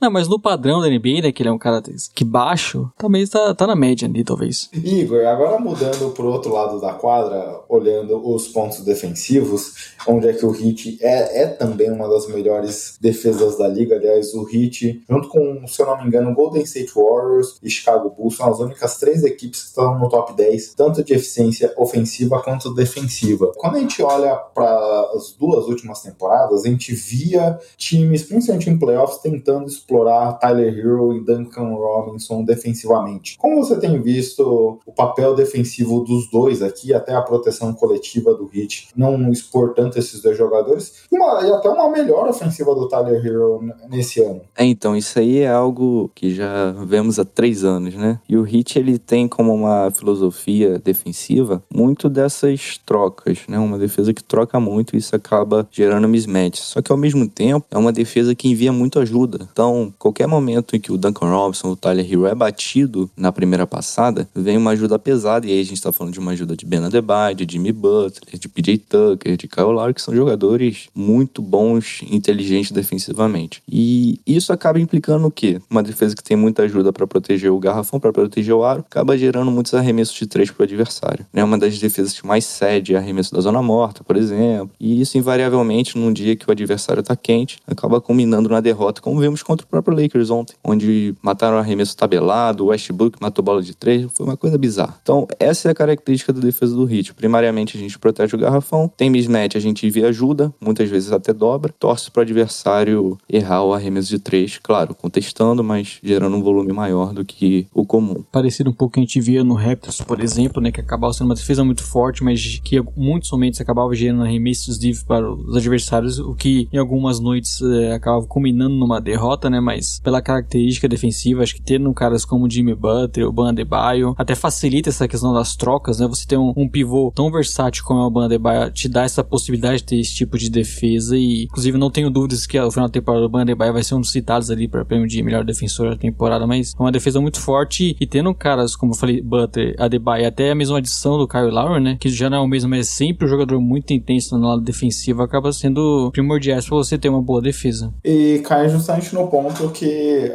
[0.00, 1.82] não, mas no padrão da NBA, né, que ele é um cara
[2.14, 4.68] que baixo, também tá, tá na média ali, talvez.
[4.72, 10.44] Igor, agora mudando pro outro lado da quadra, olhando os pontos defensivos, onde é que
[10.44, 13.96] o Heat é, é também uma das melhores defesas da liga.
[13.96, 17.70] Aliás, o Heat, junto com, se eu não me engano, Golden State Warriors, Warriors e
[17.70, 21.72] Chicago Bulls são as únicas três equipes que estão no top 10, tanto de eficiência
[21.76, 23.52] ofensiva quanto defensiva.
[23.56, 28.78] Quando a gente olha para as duas últimas temporadas, a gente via times, principalmente em
[28.78, 33.36] playoffs, tentando explorar Tyler Hero e Duncan Robinson defensivamente.
[33.38, 38.50] Como você tem visto o papel defensivo dos dois aqui, até a proteção coletiva do
[38.52, 43.24] Heat, não expor tanto esses dois jogadores, uma, e até uma melhor ofensiva do Tyler
[43.24, 44.40] Hero nesse ano.
[44.56, 48.20] É, então, isso aí é algo que já vemos há três anos, né?
[48.28, 53.58] E o Heat, ele tem como uma filosofia defensiva muito dessas trocas, né?
[53.58, 56.58] Uma defesa que troca muito e isso acaba gerando mismatch.
[56.60, 59.48] Só que ao mesmo tempo, é uma defesa que envia muito ajuda.
[59.52, 63.66] Então, qualquer momento em que o Duncan Robinson, o Tyler Hero é batido na primeira
[63.66, 65.46] passada, vem uma ajuda pesada.
[65.46, 68.38] E aí a gente tá falando de uma ajuda de Ben Adebayo, de Jimmy Butler,
[68.38, 73.62] de PJ Tucker, de Kyle Lowry, que são jogadores muito bons, inteligentes defensivamente.
[73.68, 75.60] E isso acaba implicando o quê?
[75.70, 79.16] Uma defesa que tem muita ajuda para proteger o garrafão, para proteger o aro, acaba
[79.16, 81.26] gerando muitos arremessos de três pro adversário.
[81.32, 84.70] É uma das defesas que mais cede arremesso da zona morta, por exemplo.
[84.78, 89.20] E isso invariavelmente num dia que o adversário tá quente, acaba culminando na derrota, como
[89.20, 93.62] vimos contra o próprio Lakers ontem, onde mataram o arremesso tabelado, o Westbrook matou bola
[93.62, 94.98] de três, foi uma coisa bizarra.
[95.02, 97.14] Então, essa é a característica da defesa do Heat.
[97.14, 101.32] Primariamente, a gente protege o garrafão, tem mismatch, a gente envia ajuda, muitas vezes até
[101.32, 106.72] dobra, torce pro adversário errar o arremesso de três, claro, contestando, mas gerando um volume
[106.72, 108.24] maior do que o comum.
[108.30, 111.28] Parecido um pouco que a gente via no Raptors, por exemplo, né, que acabava sendo
[111.28, 116.18] uma defesa muito forte, mas que muitos momentos acabava gerando arremessos livres para os adversários,
[116.18, 121.42] o que em algumas noites é, acabava culminando numa derrota, né, mas pela característica defensiva,
[121.42, 125.56] acho que tendo caras como Jimmy Butler, o Ban Adebayo, até facilita essa questão das
[125.56, 128.88] trocas, né, você ter um, um pivô tão versátil como é o Ban Adebayo, te
[128.88, 132.58] dá essa possibilidade de ter esse tipo de defesa e, inclusive, não tenho dúvidas que
[132.58, 135.06] ao final da temporada o Ban Adebayo vai ser um dos citados ali para prêmio
[135.06, 138.92] de melhor defensor da temporada, mas é uma defesa muito forte e tendo caras, como
[138.92, 142.38] eu falei, Butler, Adebayo, até a mesma adição do Kyle Lowry, né, que já não
[142.38, 146.10] é o mesmo, mas é sempre um jogador muito intenso no lado defensivo, acaba sendo
[146.12, 147.92] primordial para você ter uma boa defesa.
[148.04, 149.84] E cai justamente no ponto que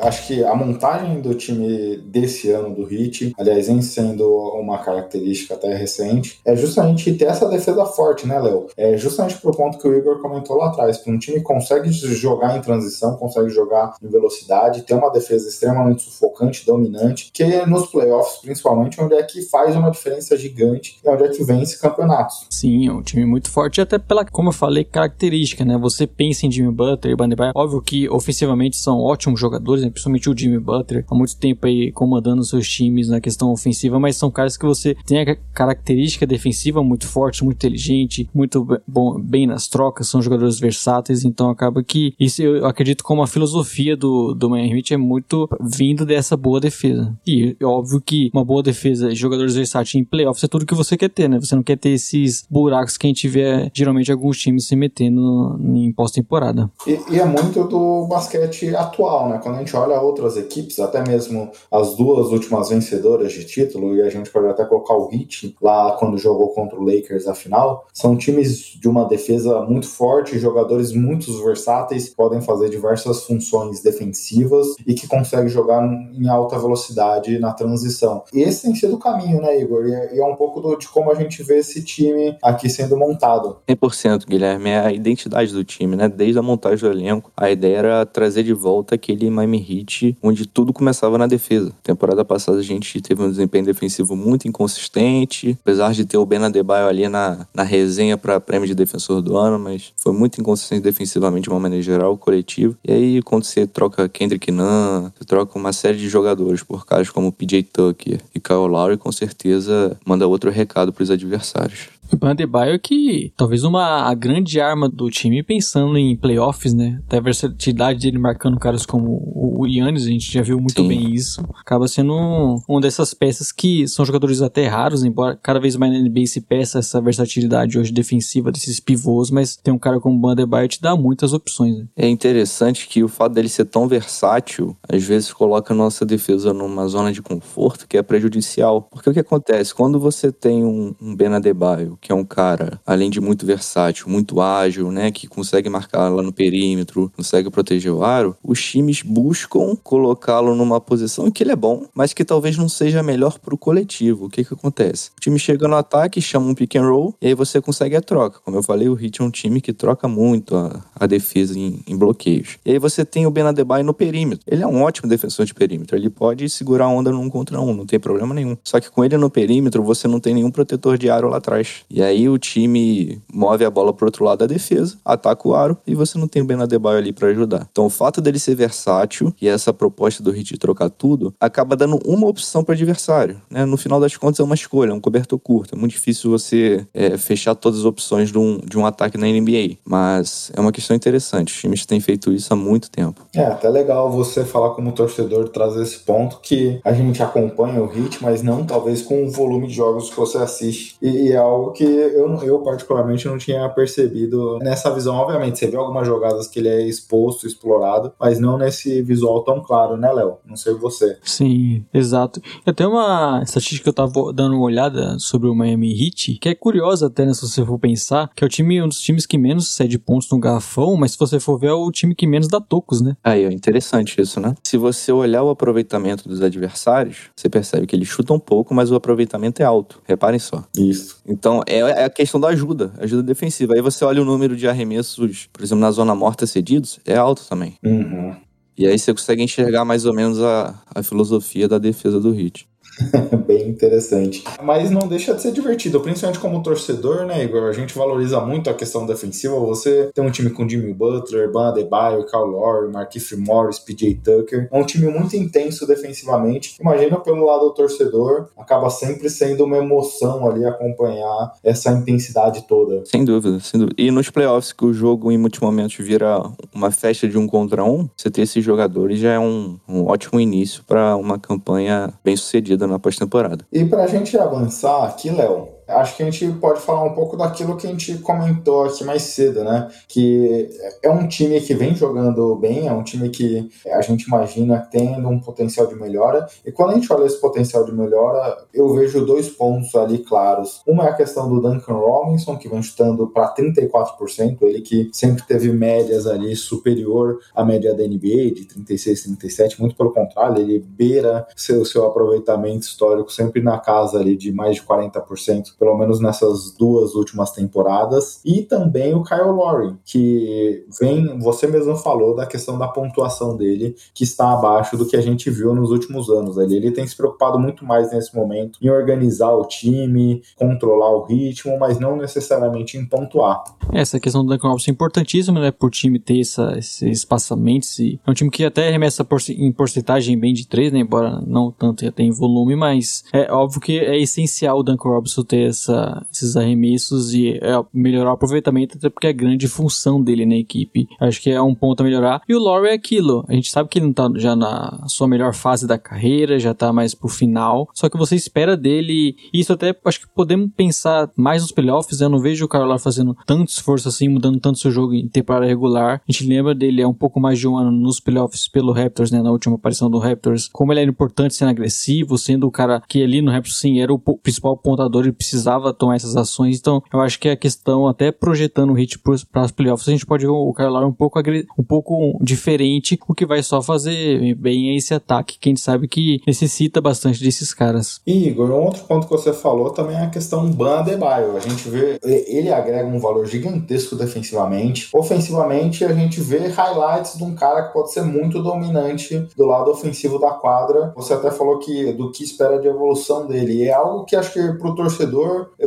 [0.02, 4.28] acho que a montagem do time desse ano do Heat, aliás, em sendo
[4.60, 8.68] uma característica até recente, é justamente ter essa defesa forte, né, Léo?
[8.78, 12.58] É justamente pro ponto que o Igor comentou lá atrás, que um time consegue jogar
[12.58, 18.42] em transição, consegue jogar em velocidade, ter uma defesa extremamente sufocante, dominante, que nos playoffs,
[18.42, 22.48] principalmente, onde é que faz uma diferença gigante e onde é que vence campeonatos.
[22.50, 25.78] Sim, é um time muito forte, até pela, como eu falei, característica, né?
[25.78, 29.90] Você pensa em Jimmy Butler e Bandebaio, óbvio que ofensivamente são ótimos jogadores, né?
[29.90, 34.18] principalmente o Jimmy Butler, há muito tempo aí comandando seus times na questão ofensiva, mas
[34.18, 39.48] são caras que você tem a característica defensiva muito forte, muito inteligente, muito bom, bem
[39.48, 44.34] nas trocas, são jogadores versáteis, então acaba que isso eu acredito como a filosofia do,
[44.34, 47.16] do Miami Heat é muito vindo dessa boa defesa.
[47.26, 50.98] E é óbvio que uma boa defesa, jogadores versáteis em playoffs é tudo que você
[50.98, 51.40] quer ter, né?
[51.40, 55.60] Você não quer ter esses buracos que a gente vê geralmente alguns times se metendo
[55.62, 56.70] em pós-temporada.
[56.88, 59.40] E, e, é muito do basquete atual, né?
[59.42, 64.02] Quando a gente olha outras equipes, até mesmo as duas últimas vencedoras de título, e
[64.02, 67.86] a gente pode até colocar o Heat lá quando jogou contra o Lakers na final,
[67.94, 74.68] são times de uma defesa muito forte, jogadores muito versáteis, podem fazer diversas funções defensivas
[74.86, 78.24] e que conseguem jogar em alta velocidade na transição.
[78.34, 79.86] Esse tem sido o caminho, né, Igor?
[79.88, 82.70] E é, e é um pouco do, de como a gente vê esse time aqui
[82.70, 83.58] sendo montado.
[83.68, 86.08] 100%, Guilherme, é a identidade do time, né?
[86.08, 90.46] Desde a montagem do elenco, a ideia era trazer de volta aquele Miami Heat onde
[90.46, 91.72] tudo começava na defesa.
[91.84, 96.44] Temporada passada a gente teve um desempenho defensivo muito inconsistente, apesar de ter o Ben
[96.44, 100.82] Adebayo ali na, na resenha para prêmio de defensor do ano, mas foi muito inconsistente
[100.82, 102.76] defensivamente de uma maneira geral, coletivo.
[102.84, 107.10] E aí quando você troca Kendrick Nunn, você troca uma série de jogadores por caras
[107.10, 111.93] como PJ Tucker e Kyle Lowry, com certeza manda outro recado para os adversários.
[112.14, 117.02] O Bandebaio que talvez uma a grande arma do time pensando em playoffs, né?
[117.08, 120.88] Até a versatilidade dele marcando caras como o Yannis, a gente já viu muito Sim.
[120.88, 121.44] bem isso.
[121.60, 125.92] Acaba sendo um, uma dessas peças que são jogadores até raros, embora cada vez mais
[125.92, 130.16] na NBA se peça essa versatilidade hoje defensiva desses pivôs, mas tem um cara como
[130.16, 131.78] o Bandebaio te dá muitas opções.
[131.78, 131.88] Né?
[131.96, 136.54] É interessante que o fato dele ser tão versátil, às vezes coloca a nossa defesa
[136.54, 138.84] numa zona de conforto que é prejudicial.
[138.84, 139.74] Porque o que acontece?
[139.74, 144.10] Quando você tem um, um Ben Adebayo que é um cara, além de muito versátil,
[144.10, 149.02] muito ágil, né, que consegue marcar lá no perímetro, consegue proteger o aro, os times
[149.02, 153.58] buscam colocá-lo numa posição que ele é bom, mas que talvez não seja melhor pro
[153.58, 154.26] coletivo.
[154.26, 155.12] O que que acontece?
[155.18, 158.02] O time chega no ataque, chama um pick and roll, e aí você consegue a
[158.02, 158.40] troca.
[158.44, 161.80] Como eu falei, o Heat é um time que troca muito a, a defesa em,
[161.88, 162.58] em, bloqueios.
[162.66, 164.44] E aí você tem o Ben Adebayo no perímetro.
[164.46, 165.96] Ele é um ótimo defensor de perímetro.
[165.96, 168.58] Ele pode segurar a onda num contra um, não tem problema nenhum.
[168.64, 171.86] Só que com ele no perímetro, você não tem nenhum protetor de aro lá atrás.
[171.94, 175.78] E aí o time move a bola pro outro lado da defesa, ataca o aro
[175.86, 177.68] e você não tem o Ben Adebayo ali para ajudar.
[177.72, 181.76] Então o fato dele ser versátil e essa proposta do Heat de trocar tudo acaba
[181.76, 183.40] dando uma opção para adversário.
[183.48, 183.64] Né?
[183.64, 185.76] No final das contas é uma escolha, é um cobertor curto.
[185.76, 189.28] É muito difícil você é, fechar todas as opções de um, de um ataque na
[189.28, 189.78] NBA.
[189.86, 191.54] Mas é uma questão interessante.
[191.54, 193.22] Os times têm feito isso há muito tempo.
[193.36, 197.86] É, até legal você falar como torcedor, trazer esse ponto que a gente acompanha o
[197.86, 200.96] Heat, mas não talvez com o volume de jogos que você assiste.
[201.00, 205.16] E, e é algo que eu, eu particularmente não tinha percebido nessa visão.
[205.16, 209.62] Obviamente, você vê algumas jogadas que ele é exposto, explorado, mas não nesse visual tão
[209.62, 210.38] claro, né, Léo?
[210.46, 211.18] Não sei você.
[211.24, 212.42] Sim, exato.
[212.66, 216.56] Até uma estatística que eu tava dando uma olhada sobre o Miami Heat, que é
[216.56, 219.38] curiosa até, né, se você for pensar, que é o time, um dos times que
[219.38, 222.48] menos cede pontos no garrafão, mas se você for ver, é o time que menos
[222.48, 223.16] dá tocos, né?
[223.24, 224.56] Aí, é interessante isso, né?
[224.64, 228.96] Se você olhar o aproveitamento dos adversários, você percebe que eles chutam pouco, mas o
[228.96, 230.02] aproveitamento é alto.
[230.06, 230.64] Reparem só.
[230.78, 231.18] Isso.
[231.28, 233.74] Então, é, é a questão da ajuda, ajuda defensiva.
[233.74, 237.44] Aí você olha o número de arremessos, por exemplo, na zona morta cedidos, é alto
[237.48, 237.78] também.
[237.84, 238.36] Uhum.
[238.78, 242.68] E aí você consegue enxergar mais ou menos a, a filosofia da defesa do Heat.
[243.46, 244.44] Bem interessante.
[244.62, 247.64] Mas não deixa de ser divertido, principalmente como torcedor, né, Igor?
[247.70, 249.58] A gente valoriza muito a questão defensiva.
[249.60, 254.68] Você tem um time com Jimmy Butler, Ban Adebayo, Kyle Lowry, Marquise Morris, PJ Tucker.
[254.72, 256.76] É um time muito intenso defensivamente.
[256.80, 263.04] Imagina pelo lado do torcedor, acaba sempre sendo uma emoção ali acompanhar essa intensidade toda.
[263.06, 264.02] Sem dúvida, sem dúvida.
[264.02, 266.42] E nos playoffs, que o jogo em muitos momentos vira
[266.74, 270.40] uma festa de um contra um, você ter esses jogadores já é um, um ótimo
[270.40, 273.66] início para uma campanha bem sucedida na pós-temporada.
[273.72, 277.36] E para a gente avançar aqui, Léo, acho que a gente pode falar um pouco
[277.36, 279.90] daquilo que a gente comentou aqui mais cedo, né?
[280.08, 280.70] Que
[281.02, 285.28] é um time que vem jogando bem, é um time que a gente imagina tendo
[285.28, 286.48] um potencial de melhora.
[286.66, 290.82] E quando a gente olha esse potencial de melhora, eu vejo dois pontos ali claros.
[290.88, 295.44] Uma é a questão do Duncan Robinson, que vem chutando para 34%, ele que sempre
[295.44, 300.80] teve médias ali superior à média da NBA, de 36, 37, muito pelo contrário, ele
[300.80, 306.20] beira seu, seu aproveitamento histórico sempre na casa ali de mais de 40% pelo menos
[306.20, 312.46] nessas duas últimas temporadas, e também o Kyle Lowry, que vem, você mesmo falou da
[312.46, 316.58] questão da pontuação dele, que está abaixo do que a gente viu nos últimos anos.
[316.58, 321.24] Ele, ele tem se preocupado muito mais nesse momento em organizar o time, controlar o
[321.24, 323.64] ritmo, mas não necessariamente em pontuar.
[323.92, 328.20] Essa questão do Duncan Robinson é importantíssima, né, por time ter essa, esse espaçamento, esse,
[328.26, 332.06] é um time que até arremessa em porcentagem bem de três, né, embora não tanto
[332.06, 336.56] já tenha volume, mas é óbvio que é essencial o Duncan Robinson ter essa, esses
[336.56, 341.08] arremessos e é, melhorar o aproveitamento, até porque é a grande função dele na equipe.
[341.20, 342.42] Acho que é um ponto a melhorar.
[342.48, 343.46] E o Laurie é aquilo.
[343.48, 346.74] A gente sabe que ele não tá já na sua melhor fase da carreira, já
[346.74, 347.90] tá mais pro final.
[347.94, 349.36] Só que você espera dele.
[349.54, 352.20] E isso até acho que podemos pensar mais nos playoffs.
[352.20, 355.66] Eu não vejo o Carlos fazendo tanto esforço assim, mudando tanto seu jogo em temporada
[355.66, 356.22] regular.
[356.28, 359.32] A gente lembra dele há um pouco mais de um ano nos playoffs pelo Raptors,
[359.32, 359.42] né?
[359.42, 360.70] Na última aparição do Raptors.
[360.72, 364.14] Como ele era importante sendo agressivo, sendo o cara que ali no Raptors sim era
[364.14, 366.80] o principal pontador e precisava tomar essas ações.
[366.80, 370.26] Então, eu acho que a questão, até projetando o hit para as playoffs, a gente
[370.26, 371.40] pode ver o Kyle um pouco,
[371.78, 376.08] um pouco diferente, o que vai só fazer bem esse ataque, que a gente sabe
[376.08, 378.20] que necessita bastante desses caras.
[378.26, 381.56] Igor, um outro ponto que você falou também é a questão Ban Adebayo.
[381.56, 385.10] A gente vê, ele agrega um valor gigantesco defensivamente.
[385.14, 389.92] Ofensivamente, a gente vê highlights de um cara que pode ser muito dominante do lado
[389.92, 391.14] ofensivo da quadra.
[391.16, 393.84] Você até falou que do que espera de evolução dele.
[393.84, 395.43] É algo que acho que pro torcedor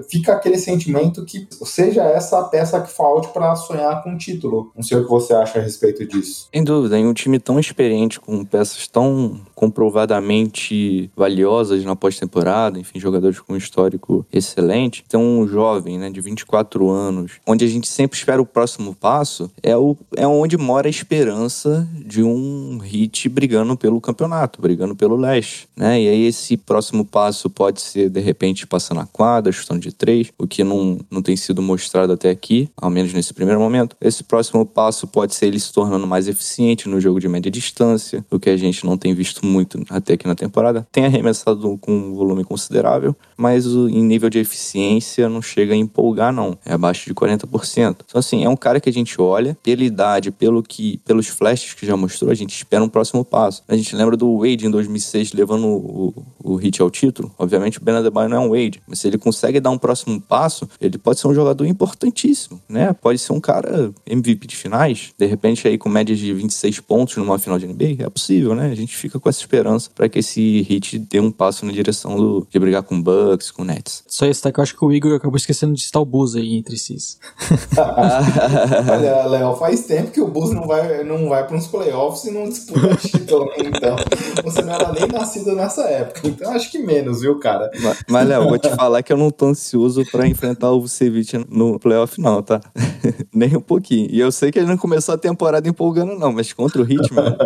[0.09, 4.73] fica aquele sentimento que seja essa a peça que falte para sonhar com o título.
[4.75, 6.49] Não sei o que você acha a respeito disso.
[6.53, 13.01] Sem dúvida, em um time tão experiente, com peças tão comprovadamente valiosas na pós-temporada, enfim,
[13.01, 17.89] jogadores com um histórico excelente, então um jovem, né, de 24 anos, onde a gente
[17.89, 23.29] sempre espera o próximo passo, é, o, é onde mora a esperança de um hit
[23.29, 26.01] brigando pelo campeonato, brigando pelo leste, né?
[26.01, 29.93] E aí esse próximo passo pode ser, de repente, passar na quadra, temporada, chutando de
[29.93, 33.97] três, o que não, não tem sido mostrado até aqui, ao menos nesse primeiro momento.
[34.01, 38.25] Esse próximo passo pode ser ele se tornando mais eficiente no jogo de média distância,
[38.31, 40.87] o que a gente não tem visto muito até aqui na temporada.
[40.91, 46.33] Tem arremessado com um volume considerável, mas em nível de eficiência não chega a empolgar,
[46.33, 46.59] não.
[46.65, 47.97] É abaixo de 40%.
[48.05, 51.75] Então, assim, é um cara que a gente olha, pela idade, pelo que, pelos flashes
[51.75, 53.63] que já mostrou, a gente espera um próximo passo.
[53.69, 57.33] A gente lembra do Wade em 2006 levando o, o, o hit ao título.
[57.39, 60.19] Obviamente, o Ben Adebayo não é um Wade, mas se ele consegue dar um próximo
[60.21, 62.95] passo, ele pode ser um jogador importantíssimo, né?
[62.95, 67.17] Pode ser um cara MVP de finais, de repente aí com médias de 26 pontos
[67.17, 68.71] numa final de NBA, é possível, né?
[68.71, 72.17] A gente fica com essa esperança para que esse hit dê um passo na direção
[72.17, 74.03] do, de brigar com Bucks, com Nets.
[74.07, 76.57] Só esse que eu acho que o Igor acabou esquecendo de citar o Buzz aí
[76.57, 76.97] entre si.
[78.91, 82.31] Olha, Léo, faz tempo que o Bulls não vai, não vai para uns playoffs e
[82.31, 83.97] não disputa título, então
[84.43, 87.71] você não era nem nascido nessa época, então acho que menos, viu, cara?
[87.81, 91.45] Mas, mas Léo, vou te falar que eu não tô ansioso para enfrentar o Vucevic
[91.49, 92.61] no playoff não, tá?
[93.35, 94.09] nem um pouquinho.
[94.11, 97.13] E eu sei que ele não começou a temporada empolgando não, mas contra o Heat,
[97.13, 97.37] mano...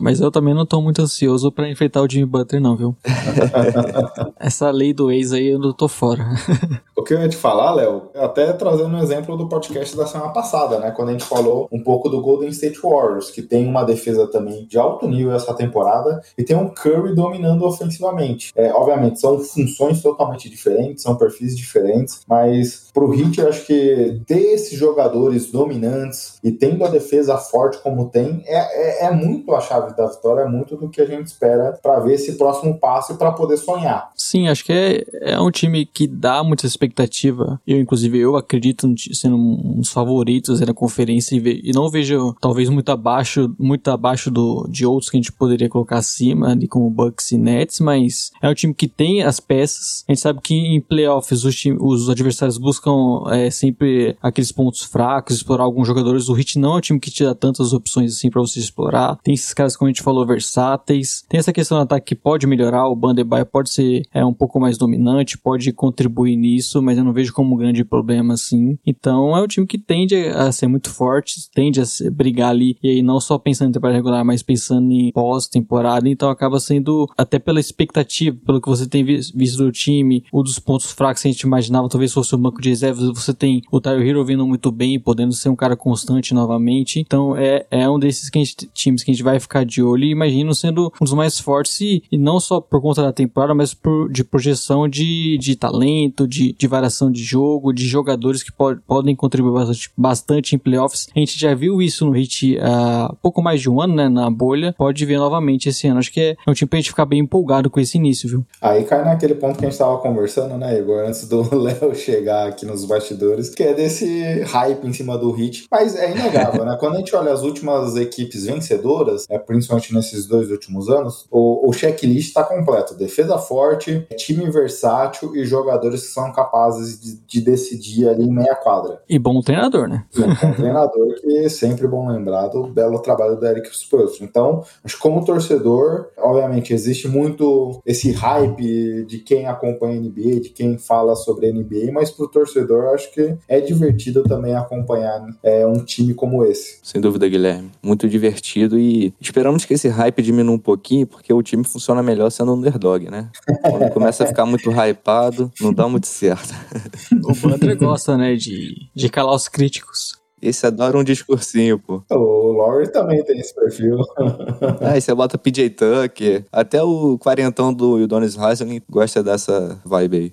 [0.00, 2.96] Mas eu também não tô muito ansioso para enfrentar o Jimmy Butler, não, viu?
[4.40, 6.26] Essa lei do ex aí eu não tô fora.
[6.96, 10.32] o que eu ia te falar, Léo, até trazendo um exemplo do podcast da semana
[10.32, 10.90] passada, né?
[10.90, 14.66] Quando a gente falou um pouco do Golden State Warriors, que tem uma defesa também
[14.66, 18.52] de alto nível essa temporada, e tem um Curry dominando ofensivamente.
[18.56, 24.22] É, obviamente, são funções totalmente diferentes, são perfis diferentes, mas pro Heat eu acho que
[24.26, 29.54] ter esses jogadores dominantes e tendo a defesa forte como tem, é, é, é muito
[29.54, 32.78] a chave da vitória, é muito do que a gente espera para ver esse próximo
[32.78, 34.10] passo e para poder sonhar.
[34.16, 37.60] Sim, acho que é, é um time que dá muita expectativa.
[37.66, 42.34] Eu, inclusive, eu acredito sendo um dos favoritos na conferência e, ve, e, não vejo
[42.40, 46.68] talvez muito abaixo, muito abaixo do, de outros que a gente poderia colocar acima, ali
[46.68, 50.04] como Bucks e Nets, mas é um time que tem as peças.
[50.08, 55.36] A gente sabe que em playoffs os, os adversários buscam é, sempre aqueles pontos fracos,
[55.36, 56.28] explorar alguns jogadores.
[56.28, 59.18] O Heat não é um time que te dá tantas opções assim para você explorar.
[59.22, 61.24] Tem esses caras, como a gente falou, versáteis.
[61.26, 62.86] Tem essa questão do ataque que pode melhorar.
[62.86, 67.14] O Bandebaio pode ser é, um pouco mais dominante, pode contribuir nisso, mas eu não
[67.14, 68.78] vejo como um grande problema assim.
[68.86, 72.76] Então é um time que tende a ser muito forte, tende a ser, brigar ali,
[72.82, 76.06] e aí não só pensando em temporada regular, mas pensando em pós-temporada.
[76.10, 80.58] Então acaba sendo, até pela expectativa, pelo que você tem visto do time, um dos
[80.58, 83.08] pontos fracos que a gente imaginava talvez fosse o banco de reservas.
[83.14, 87.00] Você tem o Tyler Hero vindo muito bem, podendo ser um cara constante novamente.
[87.00, 90.04] Então é, é um desses que gente, times que a gente vai ficar de olho
[90.04, 93.54] e imagino sendo um dos mais fortes e, e não só por conta da temporada,
[93.54, 98.52] mas por, de projeção de, de talento, de, de variação de jogo, de jogadores que
[98.52, 101.08] pod, podem contribuir bastante, bastante em playoffs.
[101.14, 104.30] A gente já viu isso no Hit há pouco mais de um ano, né, na
[104.30, 104.74] bolha.
[104.76, 105.98] Pode ver novamente esse ano.
[105.98, 108.46] Acho que é, é um time pra gente ficar bem empolgado com esse início, viu?
[108.60, 112.48] Aí cai naquele ponto que a gente tava conversando, né, Igor, antes do Léo chegar
[112.48, 115.66] aqui nos bastidores, que é desse hype em cima do Hit.
[115.70, 116.76] Mas é inegável, né?
[116.78, 121.68] Quando a gente olha as últimas equipes vencedoras, é, principalmente nesses dois últimos anos, o,
[121.68, 122.94] o checklist está completo.
[122.94, 128.54] Defesa forte, time versátil e jogadores que são capazes de, de decidir ali em meia
[128.54, 129.02] quadra.
[129.08, 130.04] E bom treinador, né?
[130.16, 134.24] E um bom treinador que é sempre bom lembrar do belo trabalho do Eric Spoelstra.
[134.24, 140.40] Então, acho que como torcedor, obviamente existe muito esse hype de quem acompanha a NBA,
[140.40, 145.26] de quem fala sobre a NBA, mas pro torcedor acho que é divertido também acompanhar
[145.42, 146.78] é, um time como esse.
[146.82, 147.70] Sem dúvida, Guilherme.
[147.82, 152.30] Muito divertido e esperamos que esse hype diminua um pouquinho, porque o time funciona melhor
[152.30, 153.30] sendo underdog, né?
[153.62, 156.54] Quando começa a ficar muito hypado, não dá muito certo.
[157.24, 160.19] o Butler gosta, né, de, de calar os críticos.
[160.42, 162.02] Esse adora um discursinho, pô.
[162.10, 163.98] O Laurie também tem esse perfil.
[164.80, 166.44] ah, e você bota PJ Tucker.
[166.50, 170.32] Até o quarentão do Udonis Haslem gosta dessa vibe aí.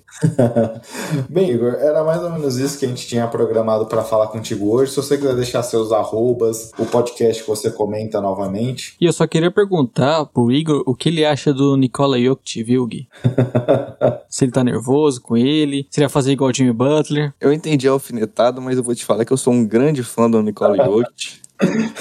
[1.28, 4.70] Bem, Igor, era mais ou menos isso que a gente tinha programado para falar contigo
[4.70, 4.92] hoje.
[4.92, 8.96] Se você quiser deixar seus arrobas, o podcast que você comenta novamente.
[9.00, 12.86] E eu só queria perguntar pro Igor o que ele acha do Nikola Jokic, viu,
[12.86, 13.08] Gui?
[14.28, 17.32] se ele tá nervoso com ele, se ele vai fazer igual o Jimmy Butler.
[17.40, 20.42] Eu entendi alfinetado, mas eu vou te falar que eu sou um grande fã do
[20.42, 21.40] Nikola Jokic.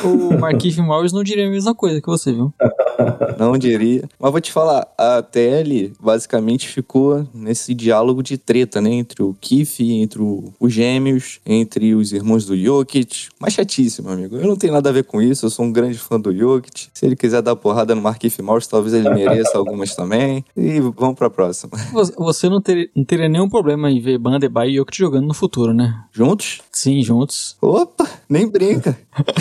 [0.04, 2.54] O Marquinhos Morris não diria a mesma coisa que você, viu?
[3.38, 4.10] Não diria.
[4.20, 8.92] Mas vou te falar, a TL basicamente ficou nesse diálogo de treta, né?
[8.92, 13.28] Entre o Keith, entre o, os gêmeos, entre os irmãos do Jokic.
[13.40, 14.38] Mas chatíssimo, amigo.
[14.38, 16.88] Eu não tenho nada a ver com isso, eu sou um grande fã do Jokic.
[16.94, 20.44] Se ele quiser dar porrada no Marquinhos Morris, talvez ele mereça algumas também.
[20.56, 21.74] E vamos pra próxima.
[22.18, 25.74] Você não, ter, não teria nenhum problema em ver Banda e Jokic jogando no futuro,
[25.74, 26.04] né?
[26.12, 26.62] Juntos?
[26.72, 27.56] Sim, juntos.
[27.62, 28.98] Opa, nem brinca.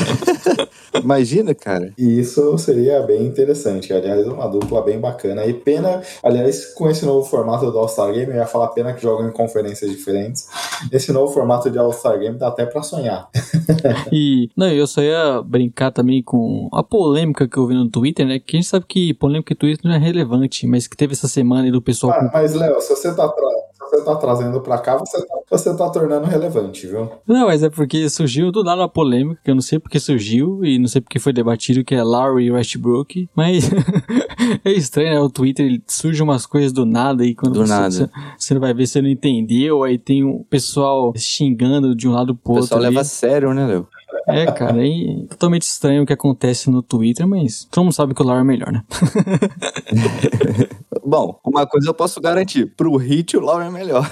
[1.02, 1.92] Imagina, cara.
[1.98, 3.92] E isso seria bem interessante.
[3.92, 5.44] Aliás, uma dupla bem bacana.
[5.44, 9.02] E pena, aliás, com esse novo formato do All-Star Game, eu ia falar pena que
[9.02, 10.48] jogam em conferências diferentes.
[10.90, 13.28] Esse novo formato de All-Star Game dá até pra sonhar.
[14.12, 18.26] E, não, eu só ia brincar também com a polêmica que eu vi no Twitter,
[18.26, 18.38] né?
[18.38, 21.28] Que a gente sabe que polêmica no Twitter não é relevante, mas que teve essa
[21.28, 24.60] semana aí do pessoal Ah, com mas, Léo, se você tá, se você tá trazendo
[24.60, 27.10] pra cá, você tá, você tá tornando relevante, viu?
[27.26, 30.64] Não, mas é porque surgiu do nada uma polêmica, que eu não sei porque surgiu
[30.64, 33.70] e não sei porque foi debatido, que é Larry Westbrook, mas
[34.64, 35.20] é estranho, né?
[35.20, 38.10] O Twitter ele surge umas coisas do nada e quando Do você, nada.
[38.38, 42.34] você, não vai ver, você não entendeu, aí tem o pessoal xingando de um lado
[42.34, 42.68] pro O outro.
[42.68, 42.88] pessoal ali.
[42.88, 43.86] leva a sério, né, Léo?
[44.28, 48.22] É, cara, é totalmente estranho o que acontece no Twitter, mas todo mundo sabe que
[48.22, 48.82] o Larry é melhor, né?
[51.04, 54.08] Bom, uma coisa eu posso garantir: pro Hit o Lauro é melhor.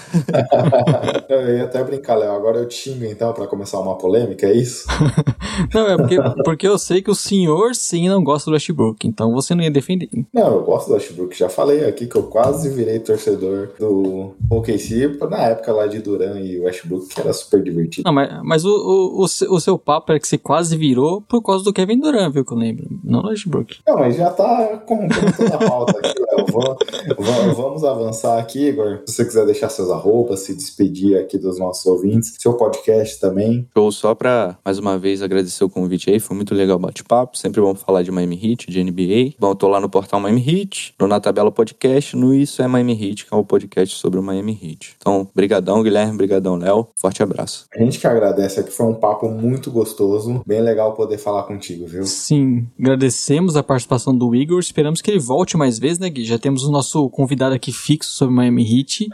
[1.28, 2.32] Eu ia até brincar, Léo.
[2.32, 4.86] Agora eu te xingo então pra começar uma polêmica, é isso?
[5.74, 9.32] Não, é porque, porque eu sei que o senhor sim não gosta do Westbrook, então
[9.32, 10.08] você não ia defender.
[10.32, 11.36] Não, eu gosto do Westbrook.
[11.36, 16.38] Já falei aqui que eu quase virei torcedor do OKC na época lá de Duran
[16.40, 18.04] e Westbrook, que era super divertido.
[18.06, 21.20] Não, mas, mas o, o, o, seu- o seu papo era que você quase virou
[21.20, 22.86] por causa do Kevin Durant, viu, que eu lembro.
[23.04, 23.76] Não do Westbrook.
[23.86, 26.46] Não, mas já tá corrompendo toda a pauta aqui, Léo.
[26.50, 26.76] Vou-
[27.18, 29.00] vamos, vamos avançar aqui, Igor.
[29.06, 33.66] Se você quiser deixar seus arrobas, se despedir aqui dos nossos ouvintes, seu podcast também.
[33.76, 36.18] Show só pra, mais uma vez, agradecer o convite aí.
[36.20, 37.36] Foi muito legal o bate-papo.
[37.36, 39.34] Sempre vamos falar de Miami Heat, de NBA.
[39.38, 42.66] Bom, eu tô lá no portal Miami Heat, no Na Tabela Podcast, no Isso é
[42.68, 44.96] Miami Heat, que é o podcast sobre o Miami Heat.
[45.00, 46.88] Então, brigadão, Guilherme, brigadão, Léo.
[46.96, 47.66] Forte abraço.
[47.74, 50.42] A gente que agradece aqui, foi um papo muito gostoso.
[50.46, 52.04] Bem legal poder falar contigo, viu?
[52.06, 54.60] Sim, agradecemos a participação do Igor.
[54.60, 56.24] Esperamos que ele volte mais vezes, né, Gui?
[56.24, 59.08] Já temos o nosso convidado aqui fixo sobre Miami Heat.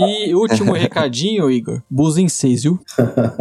[0.00, 1.82] E último recadinho, Igor.
[1.90, 2.78] Bus em 6, viu?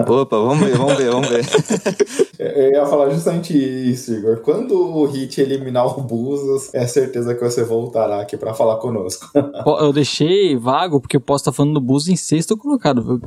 [0.07, 1.45] Opa, vamos ver, vamos ver, vamos ver.
[2.41, 4.37] Eu ia falar justamente isso, Igor.
[4.37, 9.29] Quando o Hit eliminar o Buzos, é certeza que você voltará aqui pra falar conosco.
[9.79, 13.21] Eu deixei vago porque eu posso estar falando do Bus em sexto colocado, viu?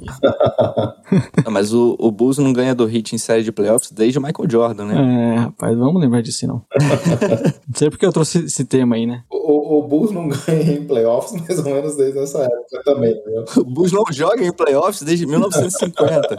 [1.45, 4.51] Não, mas o, o não ganha do Heat em série de playoffs desde o Michael
[4.51, 5.35] Jordan, né?
[5.35, 6.63] É, rapaz, vamos lembrar disso não.
[7.69, 9.23] não sei porque eu trouxe esse tema aí, né?
[9.31, 13.45] O, o Bulls não ganha em playoffs mais ou menos desde essa época também, viu?
[13.63, 16.37] O Bulls não joga em playoffs desde 1950.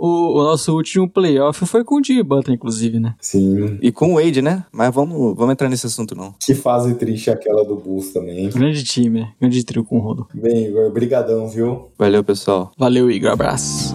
[0.00, 3.14] O, o nosso último playoff foi com o Jimmy Butler, inclusive, né?
[3.20, 3.78] Sim.
[3.82, 4.64] e com o Wade, né?
[4.72, 6.34] Mas vamos, vamos entrar nesse assunto, não.
[6.40, 8.48] Que fase triste aquela do Bulls também.
[8.48, 9.32] Grande time, né?
[9.38, 10.26] Grande trio com o Rodo.
[10.32, 11.90] Bem, Igor, brigadão, viu?
[11.98, 12.72] Valeu, pessoal.
[12.78, 13.30] Valeu, Igor.
[13.30, 13.94] Abraço.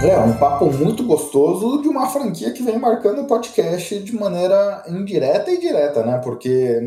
[0.00, 4.84] É, um papo muito gostoso de uma franquia que vem marcando o podcast de maneira
[4.88, 6.20] indireta e direta, né?
[6.22, 6.78] Porque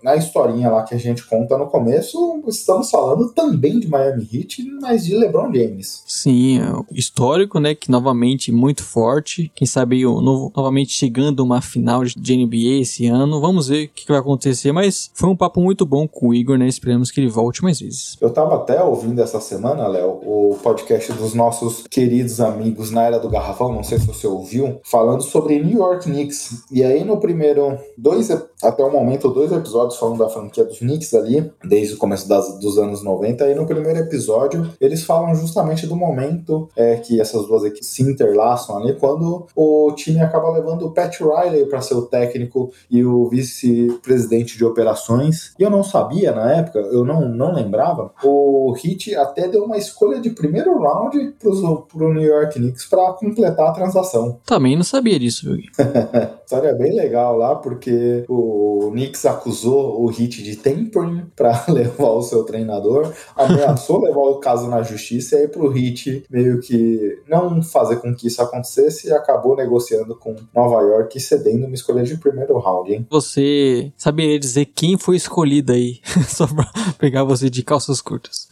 [0.00, 4.62] na historinha lá que a gente conta no começo, estamos falando também de Miami Heat,
[4.80, 6.04] mas de LeBron James.
[6.06, 7.74] Sim, é histórico, né?
[7.74, 9.50] Que novamente muito forte.
[9.56, 13.40] Quem sabe o novo, novamente chegando uma final de NBA esse ano.
[13.40, 14.70] Vamos ver o que, que vai acontecer.
[14.70, 16.68] Mas foi um papo muito bom com o Igor, né?
[16.68, 18.16] Esperamos que ele volte mais vezes.
[18.20, 22.51] Eu tava até ouvindo essa semana, Léo, o podcast dos nossos queridos amigos
[22.90, 26.64] na Era do Garrafão, não sei se você ouviu, falando sobre New York Knicks.
[26.70, 28.30] E aí no primeiro, dois,
[28.62, 32.58] até o momento, dois episódios falando da franquia dos Knicks ali, desde o começo das,
[32.58, 33.46] dos anos 90.
[33.48, 38.02] E no primeiro episódio, eles falam justamente do momento é, que essas duas equipes se
[38.02, 43.04] interlaçam ali, quando o time acaba levando o Pat Riley para ser o técnico e
[43.04, 45.52] o vice-presidente de operações.
[45.58, 48.12] E eu não sabia na época, eu não, não lembrava.
[48.22, 53.12] O Heat até deu uma escolha de primeiro round pro, pro New York Knicks para
[53.12, 54.38] completar a transação.
[54.44, 55.62] Também não sabia disso, viu?
[56.44, 62.22] História bem legal lá, porque o Knicks acusou o Heat de tampering para levar o
[62.22, 67.62] seu treinador, ameaçou levar o caso na justiça, e aí pro Heat meio que não
[67.62, 72.02] fazer com que isso acontecesse e acabou negociando com Nova York e cedendo uma escolha
[72.02, 73.06] de primeiro round, hein?
[73.10, 76.00] Você saberia dizer quem foi escolhido aí?
[76.28, 78.48] Só pra pegar você de calças curtas.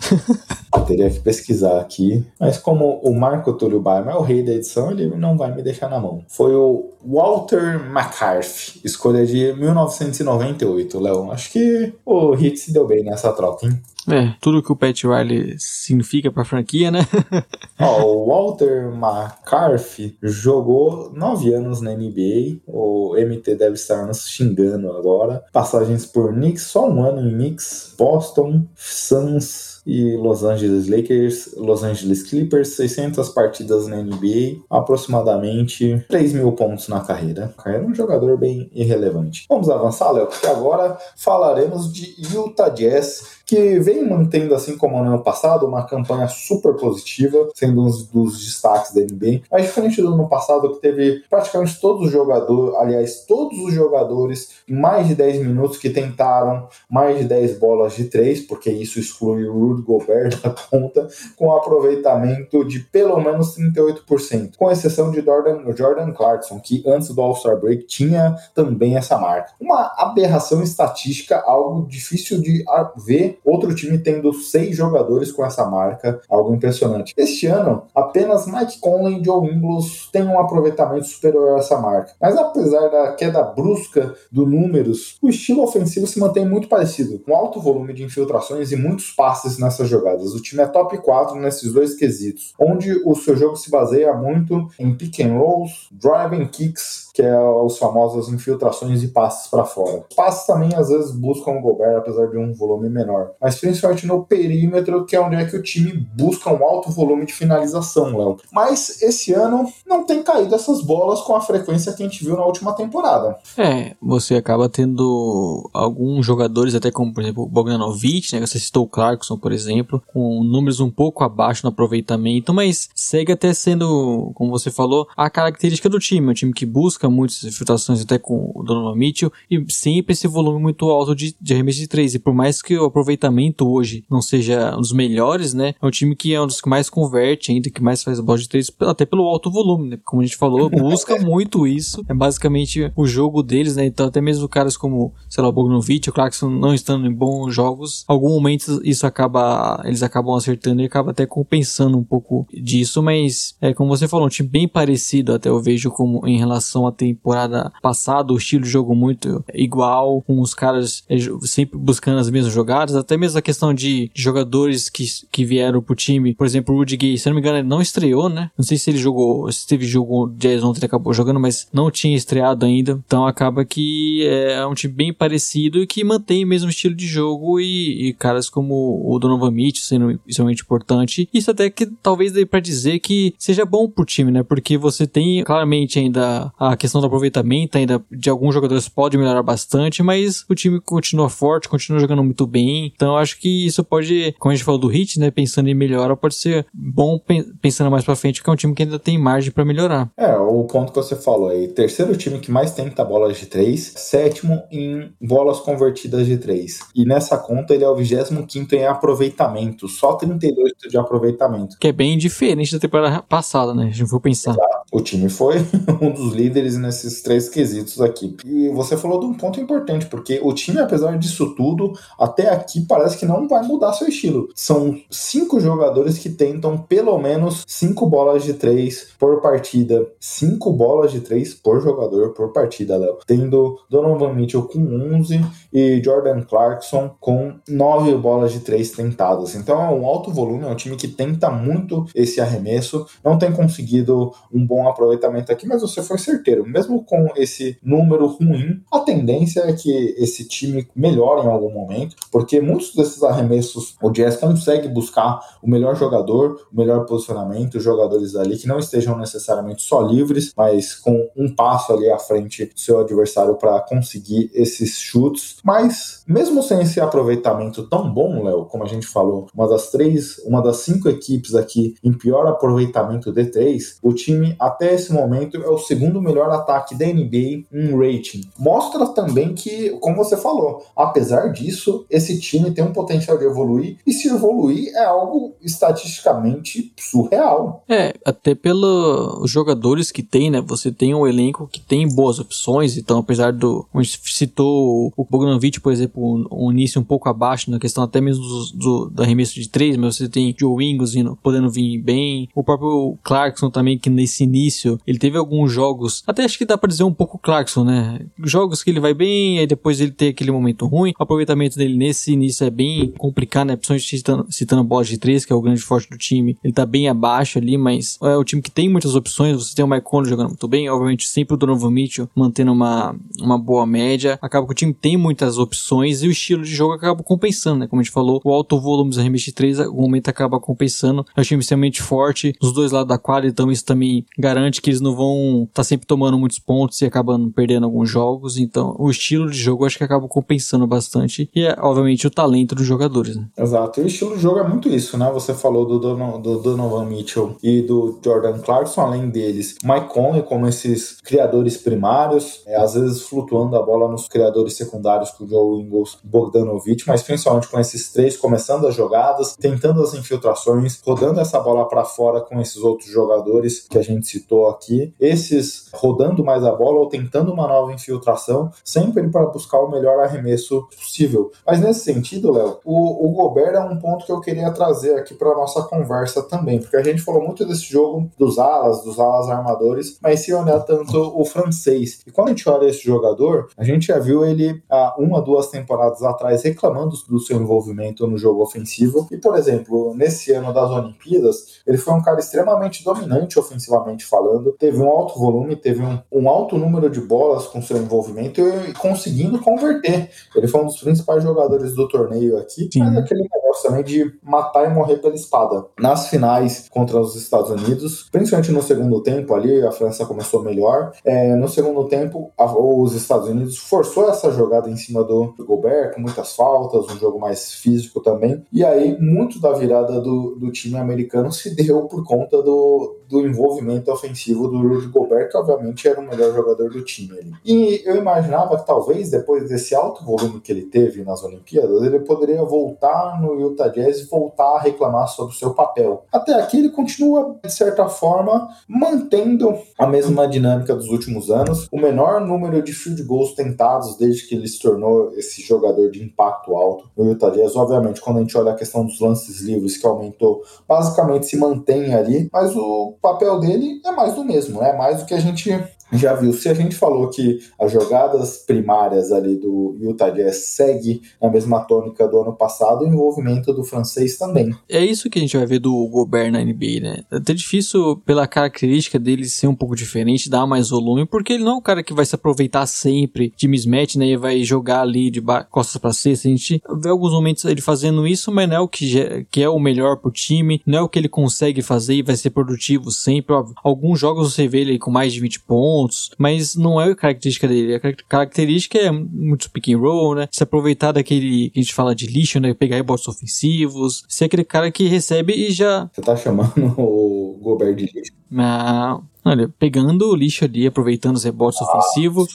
[0.74, 4.52] Eu teria que pesquisar aqui, mas como o Marco Túlio Baima é o rei da
[4.52, 6.24] edição, ele não vai me deixar na mão.
[6.28, 11.32] Foi o Walter McCarthy, escolha de 1998, Léo.
[11.32, 13.80] Acho que o Heat se deu bem nessa troca, hein?
[14.08, 17.00] É, tudo que o Pat Riley significa pra franquia, né?
[17.78, 22.60] Ó, o Walter McCarthy jogou nove anos na NBA.
[22.66, 25.44] O MT deve estar nos xingando agora.
[25.52, 31.82] Passagens por Knicks, só um ano em Knicks, Boston, Suns, e Los Angeles Lakers, Los
[31.82, 37.54] Angeles Clippers, 600 partidas na NBA, aproximadamente 3 mil pontos na carreira.
[37.64, 39.46] Era um jogador bem irrelevante.
[39.48, 45.14] Vamos avançar, Léo, porque agora falaremos de Utah Jazz que vem mantendo, assim como no
[45.14, 49.42] ano passado, uma campanha super positiva, sendo um dos destaques da NBA.
[49.50, 54.50] Mas diferente do ano passado, que teve praticamente todos os jogadores, aliás, todos os jogadores,
[54.68, 59.44] mais de 10 minutos, que tentaram mais de 10 bolas de 3, porque isso exclui
[59.44, 65.64] o Rudy Gobert da conta, com aproveitamento de pelo menos 38%, com exceção de Jordan,
[65.74, 69.50] Jordan Clarkson, que antes do All-Star Break tinha também essa marca.
[69.60, 72.64] Uma aberração estatística, algo difícil de
[73.04, 77.14] ver outro time tendo seis jogadores com essa marca, algo impressionante.
[77.16, 82.12] Este ano, apenas Mike Conley e Joe Ingles têm um aproveitamento superior a essa marca.
[82.20, 87.34] Mas apesar da queda brusca dos números, o estilo ofensivo se mantém muito parecido, com
[87.34, 90.34] alto volume de infiltrações e muitos passes nessas jogadas.
[90.34, 94.68] O time é top 4 nesses dois quesitos, onde o seu jogo se baseia muito
[94.78, 100.04] em pick and rolls, driving kicks que é os famosos infiltrações e passes para fora.
[100.16, 104.24] Passes também às vezes buscam o Gobert, apesar de um volume menor, mas principalmente no
[104.24, 108.36] perímetro, que é onde é que o time busca um alto volume de finalização, Léo.
[108.52, 112.36] Mas esse ano não tem caído essas bolas com a frequência que a gente viu
[112.36, 113.38] na última temporada.
[113.56, 118.40] É, você acaba tendo alguns jogadores, até como por exemplo o Bogdanovic, né?
[118.46, 123.32] Você citou o Clarkson, por exemplo, com números um pouco abaixo no aproveitamento, mas segue
[123.32, 128.02] até sendo, como você falou, a característica do time, um time que busca muitas infiltrações
[128.02, 132.14] até com o Donovan Mitchell e sempre esse volume muito alto de, de de três.
[132.14, 133.19] E por mais que o aproveitamento
[133.60, 135.74] hoje não seja um dos melhores, né?
[135.80, 138.38] É um time que é um dos que mais converte ainda, que mais faz bola
[138.38, 139.98] de três, até pelo alto volume, né?
[140.04, 142.04] Como a gente falou, busca muito isso.
[142.08, 143.86] É basicamente o jogo deles, né?
[143.86, 147.54] Então até mesmo caras como, sei lá, o Bogdanovich, o Clarkson não estando em bons
[147.54, 153.02] jogos, algum momento isso acaba, eles acabam acertando e acaba até compensando um pouco disso,
[153.02, 156.86] mas é como você falou, um time bem parecido até eu vejo como em relação
[156.86, 162.18] a temporada passada, o estilo de jogo muito igual, com os caras é, sempre buscando
[162.18, 166.46] as mesmas jogadas, até mesmo a questão de jogadores que, que vieram pro time, por
[166.46, 168.50] exemplo, o Rudy Gay, se não me engano, ele não estreou, né?
[168.56, 171.90] Não sei se ele jogou, se teve jogo Jazz ontem, ele acabou jogando, mas não
[171.90, 176.46] tinha estreado ainda, então acaba que é um time bem parecido e que mantém o
[176.46, 181.28] mesmo estilo de jogo e, e caras como o Donovan Mitchell sendo extremamente importante.
[181.32, 184.42] Isso até que talvez dê para dizer que seja bom pro time, né?
[184.42, 189.42] Porque você tem claramente ainda a questão do aproveitamento ainda de alguns jogadores pode melhorar
[189.42, 192.89] bastante, mas o time continua forte, continua jogando muito bem.
[192.94, 196.16] Então acho que isso pode, como a gente falou do Hit, né, pensando em melhora,
[196.16, 197.20] pode ser bom
[197.60, 200.10] pensando mais para frente, que é um time que ainda tem margem para melhorar.
[200.16, 203.92] É, o ponto que você falou aí, terceiro time que mais tenta bolas de três,
[203.96, 206.80] sétimo em bolas convertidas de três.
[206.94, 211.76] E nessa conta ele é o 25 quinto em aproveitamento, só 32 de aproveitamento.
[211.78, 213.84] Que é bem diferente da temporada passada, né?
[213.84, 214.52] A gente for pensar.
[214.52, 214.80] Exato.
[214.92, 215.56] O time foi
[216.00, 218.36] um dos líderes nesses três quesitos aqui.
[218.44, 222.79] E você falou de um ponto importante, porque o time, apesar disso tudo, até aqui
[222.82, 224.48] parece que não vai mudar seu estilo.
[224.54, 230.06] São cinco jogadores que tentam pelo menos cinco bolas de três por partida.
[230.18, 233.18] Cinco bolas de três por jogador por partida, Léo.
[233.26, 234.80] Tendo Donovan Mitchell com
[235.14, 235.40] 11
[235.72, 239.54] e Jordan Clarkson com nove bolas de três tentadas.
[239.54, 243.06] Então é um alto volume, é um time que tenta muito esse arremesso.
[243.24, 248.26] Não tem conseguido um bom aproveitamento aqui, mas você foi certeiro mesmo com esse número
[248.26, 253.96] ruim, a tendência é que esse time melhore em algum momento, porque muitos desses arremessos
[254.00, 258.78] o Jazz consegue buscar o melhor jogador, o melhor posicionamento, os jogadores ali que não
[258.78, 263.80] estejam necessariamente só livres, mas com um passo ali à frente do seu adversário para
[263.80, 265.56] conseguir esses chutes.
[265.64, 270.38] Mas mesmo sem esse aproveitamento tão bom, Léo, como a gente falou, uma das três,
[270.44, 275.56] uma das cinco equipes aqui em pior aproveitamento de três, o time até esse momento
[275.56, 278.42] é o segundo melhor ataque da NBA em rating.
[278.58, 283.96] Mostra também que, como você falou, apesar disso, esse time tem um potencial de evoluir
[284.06, 287.84] e se evoluir é algo estatisticamente surreal.
[287.88, 290.60] É, até pelos jogadores que tem, né?
[290.60, 293.86] Você tem um elenco que tem boas opções, então apesar do.
[293.94, 298.20] A gente citou o Bogdanovich, por exemplo, um início um pouco abaixo na questão até
[298.20, 301.98] mesmo do, do, do arremesso de três, mas você tem Joe Ingles vindo, podendo vir
[301.98, 302.48] bem.
[302.54, 306.76] O próprio Clarkson também, que nesse início ele teve alguns jogos, até acho que dá
[306.76, 308.20] pra dizer um pouco Clarkson, né?
[308.44, 311.12] Jogos que ele vai bem, aí depois ele tem aquele momento ruim.
[311.18, 313.76] O aproveitamento dele nesse início é bem complicado, né?
[313.76, 316.56] Principalmente citando, citando bola de três, que é o grande forte do time.
[316.62, 319.56] Ele tá bem abaixo ali, mas é o time que tem muitas opções.
[319.56, 323.58] Você tem o Mike jogando muito bem, obviamente sempre o Donovan Mitchell mantendo uma, uma
[323.58, 324.38] boa média.
[324.42, 327.86] Acaba que o time tem muitas opções e o estilo de jogo acaba compensando, né?
[327.86, 331.24] Como a gente falou, o alto volume dos arremessos de 3, o momento acaba compensando.
[331.36, 334.90] É um time extremamente forte dos dois lados da quadra, então isso também garante que
[334.90, 338.58] eles não vão estar tá sempre tomando muitos pontos e acabando perdendo alguns jogos.
[338.58, 341.48] Então, o estilo de jogo acho que acaba compensando bastante.
[341.54, 343.36] E é, obviamente, o talento dos jogadores.
[343.36, 343.46] Né?
[343.58, 344.00] Exato.
[344.00, 345.30] E o estilo de jogo é muito isso, né?
[345.30, 350.42] Você falou do, Dono, do Donovan Mitchell e do Jordan Clarkson, além deles, Mike Conley,
[350.42, 355.48] como esses criadores primários, é, às vezes flutuando a bola nos criadores secundários com o
[355.48, 361.40] Joe Ingles, Bogdanovich, mas principalmente com esses três começando as jogadas, tentando as infiltrações, rodando
[361.40, 365.12] essa bola para fora com esses outros jogadores que a gente citou aqui.
[365.20, 370.20] Esses rodando mais a bola ou tentando uma nova infiltração, sempre para buscar o melhor
[370.20, 371.50] arremesso possível.
[371.66, 375.34] Mas nesse sentido, Léo, o, o Gobert é um ponto que eu queria trazer aqui
[375.34, 379.48] para nossa conversa também, porque a gente falou muito desse jogo dos alas, dos alas
[379.48, 382.20] armadores, mas se olhar tanto o francês.
[382.26, 385.68] E quando a gente olha esse jogador, a gente já viu ele há uma, duas
[385.68, 389.26] temporadas atrás reclamando do seu envolvimento no jogo ofensivo.
[389.30, 394.72] E, por exemplo, nesse ano das Olimpíadas, ele foi um cara extremamente dominante ofensivamente falando,
[394.78, 398.92] teve um alto volume, teve um, um alto número de bolas com seu envolvimento e
[398.94, 400.30] conseguindo converter.
[400.54, 403.00] Ele foi um dos principais jogadores do torneio aqui, Sim.
[403.00, 405.86] mas aquele negócio também de matar e morrer pela espada.
[405.98, 411.12] Nas finais contra os Estados Unidos, principalmente no segundo tempo ali, a França começou melhor.
[411.24, 415.64] É, no segundo tempo, a, os Estados Unidos forçou essa jogada em cima do, do
[415.64, 418.62] Gobert, com muitas faltas, um jogo mais físico também.
[418.72, 423.46] E aí, muito da virada do, do time americano se deu por conta do, do
[423.46, 427.52] envolvimento ofensivo do Rudy Gobert, que obviamente era o melhor jogador do time ali.
[427.64, 432.20] E eu imaginava que talvez depois desse alto volume que ele teve nas Olimpíadas, ele
[432.20, 436.24] poderia voltar no Utah Jazz e voltar a reclamar sobre o seu papel.
[436.32, 441.98] Até aqui ele continua, de certa forma, mantendo a mesma dinâmica dos últimos anos, o
[441.98, 446.76] menor número de field goals tentados desde que ele se tornou esse jogador de impacto
[446.76, 447.76] alto no Utah Jazz.
[447.76, 452.14] Obviamente, quando a gente olha a questão dos lances livres que aumentou, basicamente se mantém
[452.14, 455.70] ali, mas o papel dele é mais do mesmo, é mais do que a gente
[456.12, 456.52] já viu.
[456.52, 461.80] Se a gente falou que as jogadas primárias ali do Utah Jazz segue na mesma
[461.80, 464.74] tônica do ano passado, o envolvimento do francês também.
[464.88, 467.24] É isso que a gente vai ver do Gobert na NBA, né?
[467.30, 471.64] É até difícil pela característica dele ser um pouco diferente, dar mais volume, porque ele
[471.64, 474.26] não é um cara que vai se aproveitar sempre de mismatch, né?
[474.26, 476.48] E vai jogar ali de costas para cesta.
[476.48, 479.68] A gente vê alguns momentos ele fazendo isso, mas não é o que, que é
[479.68, 483.10] o melhor pro time, não é o que ele consegue fazer e vai ser produtivo
[483.10, 483.54] sempre.
[483.82, 487.14] Alguns jogos você vê ele com mais de 20 pontos pontos, mas não é a
[487.14, 487.94] característica dele.
[487.94, 490.48] A característica é muito pick and roll, né?
[490.50, 492.72] Se aproveitar daquele que a gente fala de lixo, né?
[492.72, 496.08] Pegar rebotes ofensivos, ser aquele cara que recebe e já.
[496.12, 498.32] Você tá chamando o Gobert de lixo?
[498.50, 499.24] Não.
[499.44, 502.48] Olha, pegando o lixo ali, aproveitando os rebotes ah, ofensivos.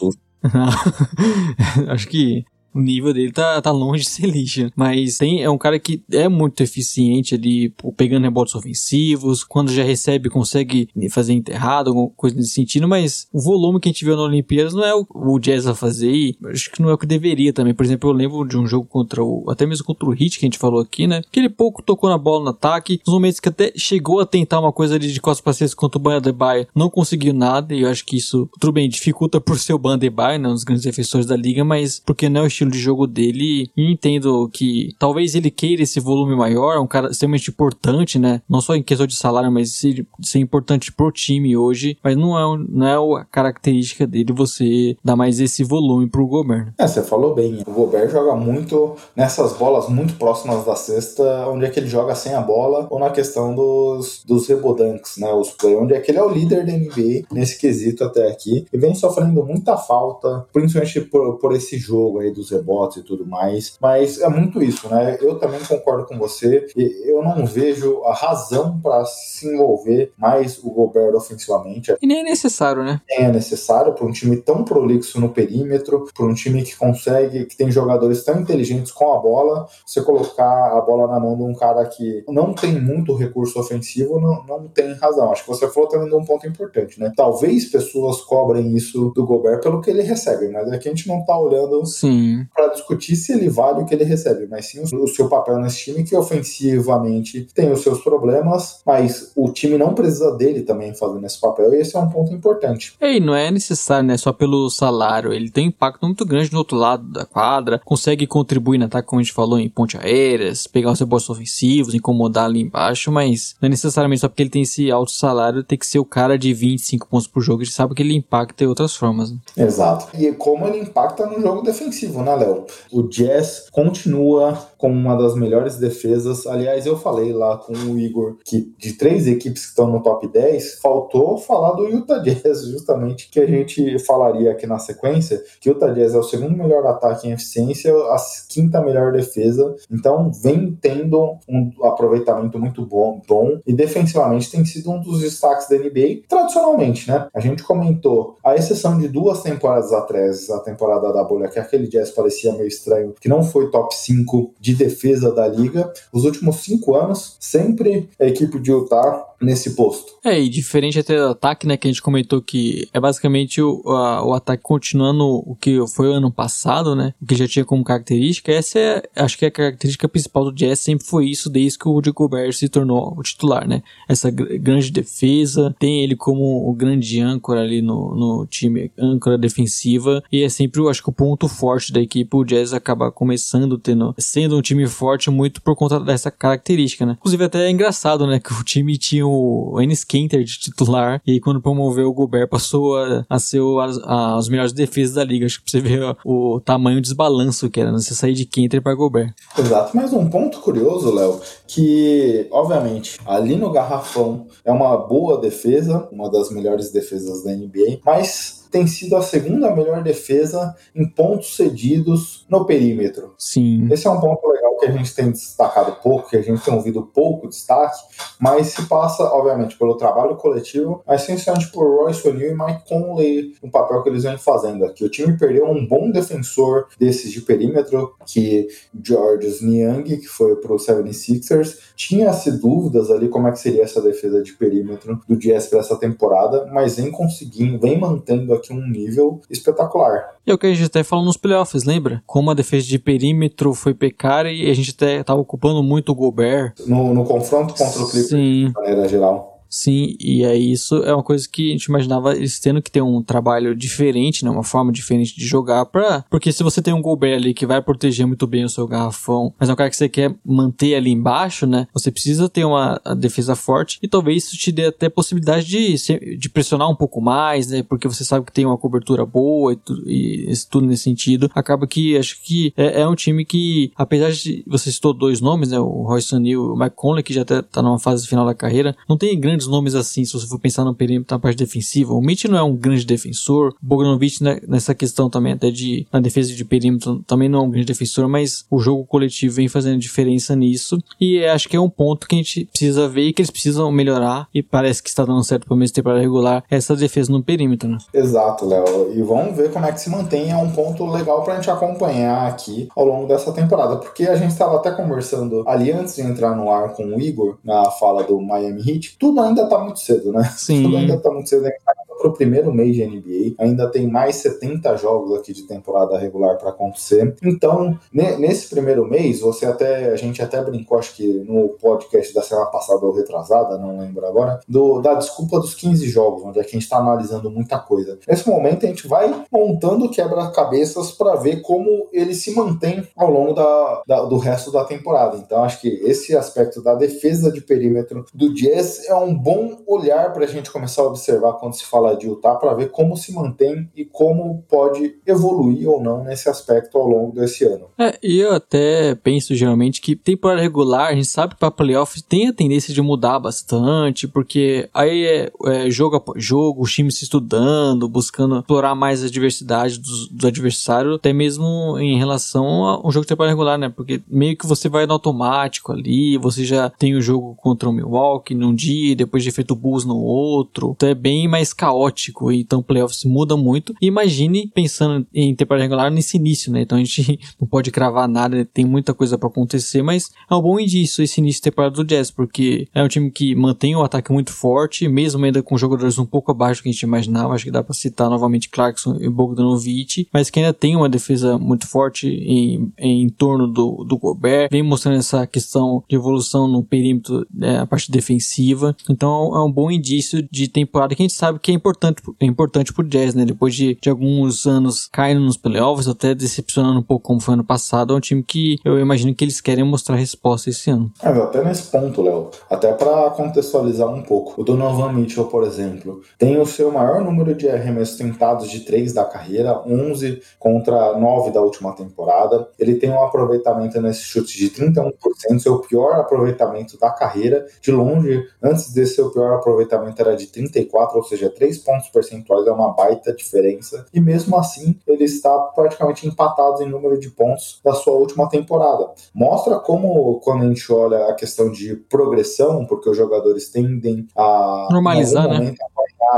[1.90, 4.70] Acho que o nível dele tá, tá longe de ser lixo.
[4.76, 9.84] Mas tem, é um cara que é muito eficiente ali, pegando rebotes ofensivos, quando já
[9.84, 14.16] recebe, consegue fazer enterrado, alguma coisa nesse sentido, mas o volume que a gente viu
[14.16, 16.98] na Olimpíadas não é o, o Jazz a fazer e acho que não é o
[16.98, 17.74] que deveria também.
[17.74, 20.46] Por exemplo, eu lembro de um jogo contra o, até mesmo contra o Hit que
[20.46, 21.22] a gente falou aqui, né?
[21.32, 24.60] Que ele pouco tocou na bola no ataque, nos momentos que até chegou a tentar
[24.60, 28.06] uma coisa ali de costas cesta contra o Bandebaia, não conseguiu nada, e eu acho
[28.06, 30.50] que isso, tudo bem, dificulta por ser o Bandebaia, né?
[30.50, 33.08] Um dos grandes defensores da liga, mas porque não é o estilo estilo de jogo
[33.08, 38.18] dele e entendo que talvez ele queira esse volume maior, é um cara extremamente importante,
[38.18, 38.42] né?
[38.50, 42.38] Não só em questão de salário, mas ser, ser importante pro time hoje, mas não
[42.38, 46.74] é, não é a característica dele você dar mais esse volume pro Gobert.
[46.78, 51.66] É, você falou bem, o Gobert joga muito nessas bolas muito próximas da cesta, onde
[51.66, 55.32] é que ele joga sem a bola, ou na questão dos, dos rebodanks, né?
[55.34, 58.66] Os play, onde é que ele é o líder da NBA nesse quesito até aqui,
[58.72, 63.26] e vem sofrendo muita falta, principalmente por, por esse jogo aí dos rebotes e tudo
[63.26, 63.78] mais.
[63.82, 65.18] Mas é muito isso, né?
[65.22, 66.66] Eu também concordo com você.
[67.06, 71.96] Eu não vejo a razão para se envolver mais o Gobert ofensivamente.
[72.02, 73.02] E nem é necessário, né?
[73.10, 77.46] Nem é necessário para um time tão prolixo no perímetro, para um time que consegue,
[77.46, 81.44] que tem jogadores tão inteligentes com a bola, você colocar a bola na mão de
[81.44, 85.32] um cara que não tem muito recurso ofensivo, não, não tem razão.
[85.32, 87.12] Acho que você falou também de um ponto importante, né?
[87.16, 91.08] Talvez pessoas cobrem isso do Gobert pelo que ele recebe, mas é que a gente
[91.08, 94.82] não tá olhando Sim para discutir se ele vale o que ele recebe, mas sim
[94.82, 99.94] o seu papel nesse time, que ofensivamente tem os seus problemas, mas o time não
[99.94, 102.96] precisa dele também fazendo esse papel, e esse é um ponto importante.
[103.02, 104.18] E não é necessário, né?
[104.18, 105.34] Só pelo salário.
[105.34, 109.08] Ele tem um impacto muito grande no outro lado da quadra, consegue contribuir no ataque,
[109.08, 113.56] como a gente falou, em ponte aéreas, pegar os rebotes ofensivos, incomodar ali embaixo, mas
[113.62, 116.38] não é necessariamente só porque ele tem esse alto salário, tem que ser o cara
[116.38, 119.32] de 25 pontos por jogo, a gente sabe que ele impacta em outras formas.
[119.32, 119.38] Né?
[119.58, 120.08] Exato.
[120.18, 122.25] E como ele impacta no jogo defensivo, né?
[122.26, 122.66] Né, Léo?
[122.92, 126.46] O Jazz continua como uma das melhores defesas.
[126.48, 130.28] Aliás, eu falei lá com o Igor que de três equipes que estão no top
[130.28, 135.70] 10, faltou falar do Utah Jazz, justamente, que a gente falaria aqui na sequência, que
[135.70, 138.18] o Utah Jazz é o segundo melhor ataque em eficiência, a
[138.50, 139.76] quinta melhor defesa.
[139.92, 145.68] Então, vem tendo um aproveitamento muito bom, bom e defensivamente tem sido um dos destaques
[145.68, 147.28] da NBA, tradicionalmente, né?
[147.34, 151.88] A gente comentou, a exceção de duas temporadas atrás, a temporada da bolha, que aquele
[151.88, 155.94] Jazz parecia meio estranho, que não foi top 5 de defesa da liga.
[156.12, 160.14] Os últimos cinco anos, sempre a equipe de Utah nesse posto.
[160.24, 163.82] É, e diferente até do ataque, né, que a gente comentou que é basicamente o,
[163.88, 167.66] a, o ataque continuando o que foi o ano passado, né, o que já tinha
[167.66, 171.50] como característica, essa é, acho que é a característica principal do Jazz sempre foi isso
[171.50, 176.16] desde que o Rudy Gobert se tornou o titular, né, essa grande defesa, tem ele
[176.16, 181.10] como o grande âncora ali no, no time, âncora defensiva, e é sempre, acho que
[181.10, 185.62] o ponto forte da equipe, o Jazz acaba começando tendo, sendo um time forte muito
[185.62, 189.82] por conta dessa característica, né, inclusive até é engraçado, né, que o time tinha o
[189.82, 193.80] Ennis Kanter de titular, e aí quando promoveu o Gobert passou a, a ser o,
[193.80, 195.46] as, as melhores defesas da liga.
[195.46, 197.98] Acho que pra você ver o, tamanho desbalanço que era, né?
[197.98, 199.34] Você sair de Kanter para Gobert.
[199.58, 206.08] Exato, mas um ponto curioso, Léo, que obviamente ali no garrafão é uma boa defesa,
[206.12, 211.56] uma das melhores defesas da NBA, mas tem sido a segunda melhor defesa em pontos
[211.56, 213.34] cedidos no perímetro.
[213.38, 213.88] Sim.
[213.90, 216.74] Esse é um ponto legal que a gente tem destacado pouco, que a gente tem
[216.74, 217.98] ouvido pouco destaque,
[218.38, 223.56] mas se passa, obviamente, pelo trabalho coletivo, mas essencialmente por Royce O'Neal e Mike Conley,
[223.64, 225.06] no papel que eles vêm fazendo aqui.
[225.06, 228.68] O time perdeu um bom defensor desses de perímetro, que
[229.02, 234.44] George Niang, que foi pro 76ers, tinha-se dúvidas ali como é que seria essa defesa
[234.44, 239.42] de perímetro do Jazz para essa temporada, mas vem conseguindo, vem mantendo aqui um nível
[239.50, 240.36] espetacular.
[240.46, 242.22] E é o que a gente até falou nos playoffs, lembra?
[242.26, 246.16] Como a defesa de perímetro foi precária e a gente até tava ocupando muito o
[246.16, 246.74] Gobert.
[246.86, 249.55] No, no confronto contra o Clippers, de maneira geral.
[249.70, 253.02] Sim, e aí isso é uma coisa que a gente imaginava eles tendo que ter
[253.02, 257.02] um trabalho diferente, né, uma forma diferente de jogar para, porque se você tem um
[257.02, 259.96] Gobert ali que vai proteger muito bem o seu garrafão, mas é um cara que
[259.96, 264.58] você quer manter ali embaixo, né, você precisa ter uma defesa forte e talvez isso
[264.58, 268.54] te dê até possibilidade de, de pressionar um pouco mais, né, porque você sabe que
[268.54, 272.74] tem uma cobertura boa e, tu, e isso tudo nesse sentido, acaba que acho que
[272.78, 276.54] é, é, um time que, apesar de você citou dois nomes, né, o Royce O'Neal
[276.54, 279.40] e o Mike Conley, que já até tá numa fase final da carreira, não tem
[279.40, 282.14] grandes grandes nomes assim, se você for pensar no perímetro na parte defensiva.
[282.14, 286.06] O Mitch não é um grande defensor, o Bogdanovich né, nessa questão também até de
[286.12, 289.70] na defesa de perímetro também não é um grande defensor, mas o jogo coletivo vem
[289.70, 293.34] fazendo diferença nisso e acho que é um ponto que a gente precisa ver e
[293.34, 296.96] que eles precisam melhorar e parece que está dando certo pelo menos temporada regular essa
[296.96, 297.98] defesa no perímetro, né?
[298.14, 299.14] Exato, Léo.
[299.16, 302.48] E vamos ver como é que se mantém, é um ponto legal pra gente acompanhar
[302.48, 306.56] aqui ao longo dessa temporada, porque a gente estava até conversando ali antes de entrar
[306.56, 310.32] no ar com o Igor na fala do Miami Heat, tudo ainda tá muito cedo,
[310.32, 310.44] né?
[310.58, 310.84] Sim.
[310.84, 311.66] Tudo ainda tá muito cedo.
[311.66, 311.94] A gente tá
[312.26, 313.56] pro primeiro mês de NBA.
[313.60, 317.36] Ainda tem mais 70 jogos aqui de temporada regular para acontecer.
[317.44, 322.42] Então, nesse primeiro mês, você até a gente até brincou, acho que no podcast da
[322.42, 326.62] semana passada ou retrasada, não lembro agora, do, da desculpa dos 15 jogos, onde é
[326.62, 328.18] a gente está analisando muita coisa.
[328.28, 333.54] Nesse momento, a gente vai montando quebra-cabeças para ver como ele se mantém ao longo
[333.54, 335.38] da, da, do resto da temporada.
[335.38, 340.32] Então, acho que esse aspecto da defesa de perímetro do Jazz é um bom olhar
[340.34, 343.34] para a gente começar a observar quando se fala de Utah para ver como se
[343.34, 347.88] mantém e como pode evoluir ou não nesse aspecto ao longo desse ano.
[347.98, 352.22] É, e eu até penso geralmente que temporada regular, a gente sabe que para playoffs
[352.22, 357.18] tem a tendência de mudar bastante, porque aí é, é jogo após jogo, os times
[357.18, 363.08] se estudando, buscando explorar mais a diversidade dos, do adversário, até mesmo em relação a
[363.08, 363.90] um jogo de temporada regular, né?
[363.90, 367.94] Porque meio que você vai no automático ali, você já tem o jogo contra o
[367.94, 372.46] Milwaukee num dia, depois de feito o Bulls no outro, então é bem mais caótico
[372.52, 373.94] então playoffs muda muito.
[374.02, 376.82] Imagine pensando em temporada regular nesse início, né?
[376.82, 380.62] Então a gente não pode cravar nada, tem muita coisa para acontecer, mas é um
[380.62, 384.04] bom indício esse início de temporada do Jazz, porque é um time que mantém o
[384.04, 387.54] ataque muito forte, mesmo ainda com jogadores um pouco abaixo do que a gente imaginava.
[387.54, 391.58] Acho que dá para citar novamente Clarkson e Bogdanovic, mas que ainda tem uma defesa
[391.58, 396.84] muito forte em, em torno do, do Gobert, vem mostrando essa questão de evolução no
[396.84, 398.96] perímetro, né, a parte defensiva.
[399.16, 402.46] Então é um bom indício de temporada que a gente sabe que é importante, é
[402.46, 403.46] importante pro Jazz, né?
[403.46, 407.64] Depois de, de alguns anos caindo nos playoffs, até decepcionando um pouco como foi ano
[407.64, 411.10] passado, é um time que eu imagino que eles querem mostrar resposta esse ano.
[411.24, 416.22] Mas até nesse ponto, Léo, até para contextualizar um pouco, o Donovan Mitchell, por exemplo,
[416.38, 421.52] tem o seu maior número de arremessos tentados de três da carreira, 11 contra 9
[421.52, 422.68] da última temporada.
[422.78, 425.14] Ele tem um aproveitamento nesse chute de 31%,
[425.60, 427.66] seu pior aproveitamento da carreira.
[427.82, 432.72] De longe, antes seu pior aproveitamento era de 34, ou seja, 3 pontos percentuais é
[432.72, 434.06] uma baita diferença.
[434.14, 439.10] E mesmo assim, ele está praticamente empatado em número de pontos da sua última temporada.
[439.34, 444.88] Mostra como, quando a gente olha a questão de progressão, porque os jogadores tendem a
[444.92, 445.74] normalizar, né?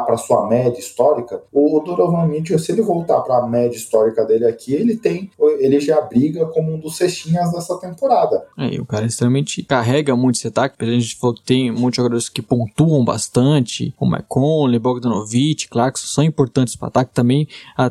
[0.05, 4.45] Para sua média histórica, o Donovan Mitchell, se ele voltar para a média histórica dele
[4.45, 8.45] aqui, ele tem, ele já briga como um dos cestinhas dessa temporada.
[8.57, 11.97] É, e o cara extremamente carrega muito esse ataque, a gente falou que tem muitos
[11.97, 17.47] jogadores que pontuam bastante, como McConley, Bogdanovic, Clarkson, são importantes para ataque também,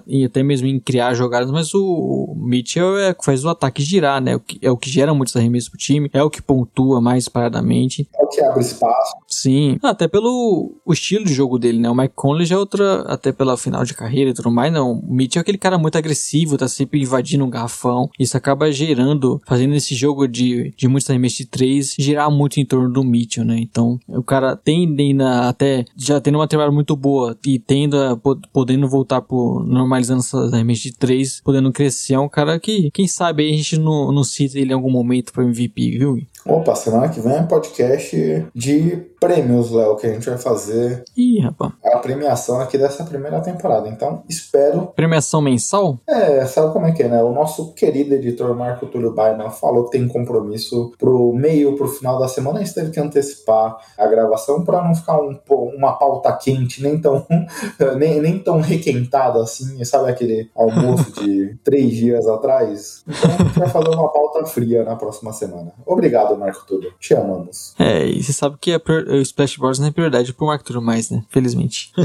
[0.06, 4.20] e até mesmo em criar jogadas, mas o Mitchell é que faz o ataque girar,
[4.20, 4.40] né?
[4.60, 8.08] É o que gera muitos arremessos pro time, é o que pontua mais paradamente.
[8.14, 9.16] É o que abre espaço.
[9.28, 11.88] Sim, até pelo o estilo de jogo dele, né?
[11.96, 14.92] Mike Conley já é outra, até pela final de carreira e tudo mais, não.
[14.92, 18.10] O Mitchell é aquele cara muito agressivo, tá sempre invadindo um garrafão.
[18.18, 22.64] Isso acaba gerando, fazendo esse jogo de, de muitos arremessos de três, girar muito em
[22.64, 23.58] torno do Mitchell, né?
[23.58, 28.18] Então, o cara tende a, até, já tendo uma temporada muito boa e tendo a,
[28.52, 33.06] podendo voltar por normalizando essas arremessos de três, podendo crescer, é um cara que, quem
[33.06, 36.18] sabe aí a gente não, não cita ele em algum momento para MVP, viu?
[36.48, 41.02] Opa, semana que vem é podcast de prêmios, Léo, que a gente vai fazer.
[41.16, 41.72] Ih, rapaz.
[41.84, 43.88] A premiação aqui dessa primeira temporada.
[43.88, 44.92] Então, espero.
[44.94, 45.98] Premiação mensal?
[46.06, 47.22] É, sabe como é que é, né?
[47.22, 52.18] O nosso querido editor Marco Túlio Baina falou que tem compromisso pro meio, pro final
[52.18, 52.60] da semana.
[52.60, 57.00] A gente teve que antecipar a gravação para não ficar um, uma pauta quente, nem
[57.00, 57.26] tão,
[57.98, 59.82] nem, nem tão requentada assim.
[59.84, 63.02] Sabe aquele almoço de três dias atrás?
[63.08, 65.72] Então, a gente vai fazer uma pauta fria na próxima semana.
[65.84, 66.92] Obrigado, Marco Túlio.
[66.98, 67.74] Te amamos.
[67.78, 70.80] É, e você sabe que a o Splash Bros não é prioridade pro Mark Turo
[70.80, 71.24] mais, né?
[71.28, 71.92] Felizmente.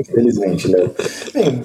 [0.00, 0.94] Infelizmente, Léo.
[1.32, 1.62] Bem,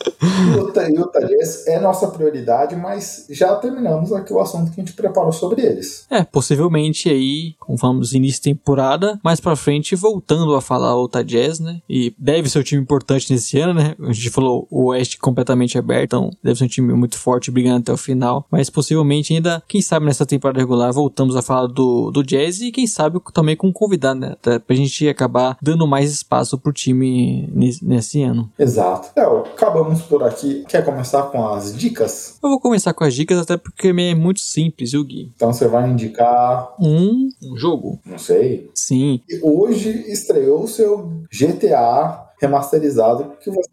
[0.56, 4.96] Utah, Utah Jazz é nossa prioridade, mas já terminamos aqui o assunto que a gente
[4.96, 6.06] preparou sobre eles.
[6.10, 11.04] É, possivelmente aí, como falamos, início de temporada, mais pra frente, voltando a falar o
[11.04, 11.82] Utah Jazz, né?
[11.90, 13.96] E deve ser um time importante nesse ano, né?
[14.00, 17.80] A gente falou o Oeste completamente aberto, então deve ser um time muito forte, brigando
[17.80, 21.79] até o final, mas possivelmente ainda, quem sabe nessa temporada regular, voltamos a falar do,
[22.12, 24.32] do Jazz e quem sabe também com um convidado, né?
[24.34, 28.52] Até pra gente acabar dando mais espaço pro time nesse, nesse ano.
[28.58, 29.10] Exato.
[29.16, 30.64] Léo, acabamos por aqui.
[30.68, 32.38] Quer começar com as dicas?
[32.42, 35.32] Eu vou começar com as dicas, até porque é muito simples, viu, Gui?
[35.36, 36.74] Então você vai indicar.
[36.80, 38.00] Um, um jogo?
[38.06, 38.70] Não sei.
[38.74, 39.22] Sim.
[39.30, 43.70] E hoje estreou o seu GTA remasterizado que você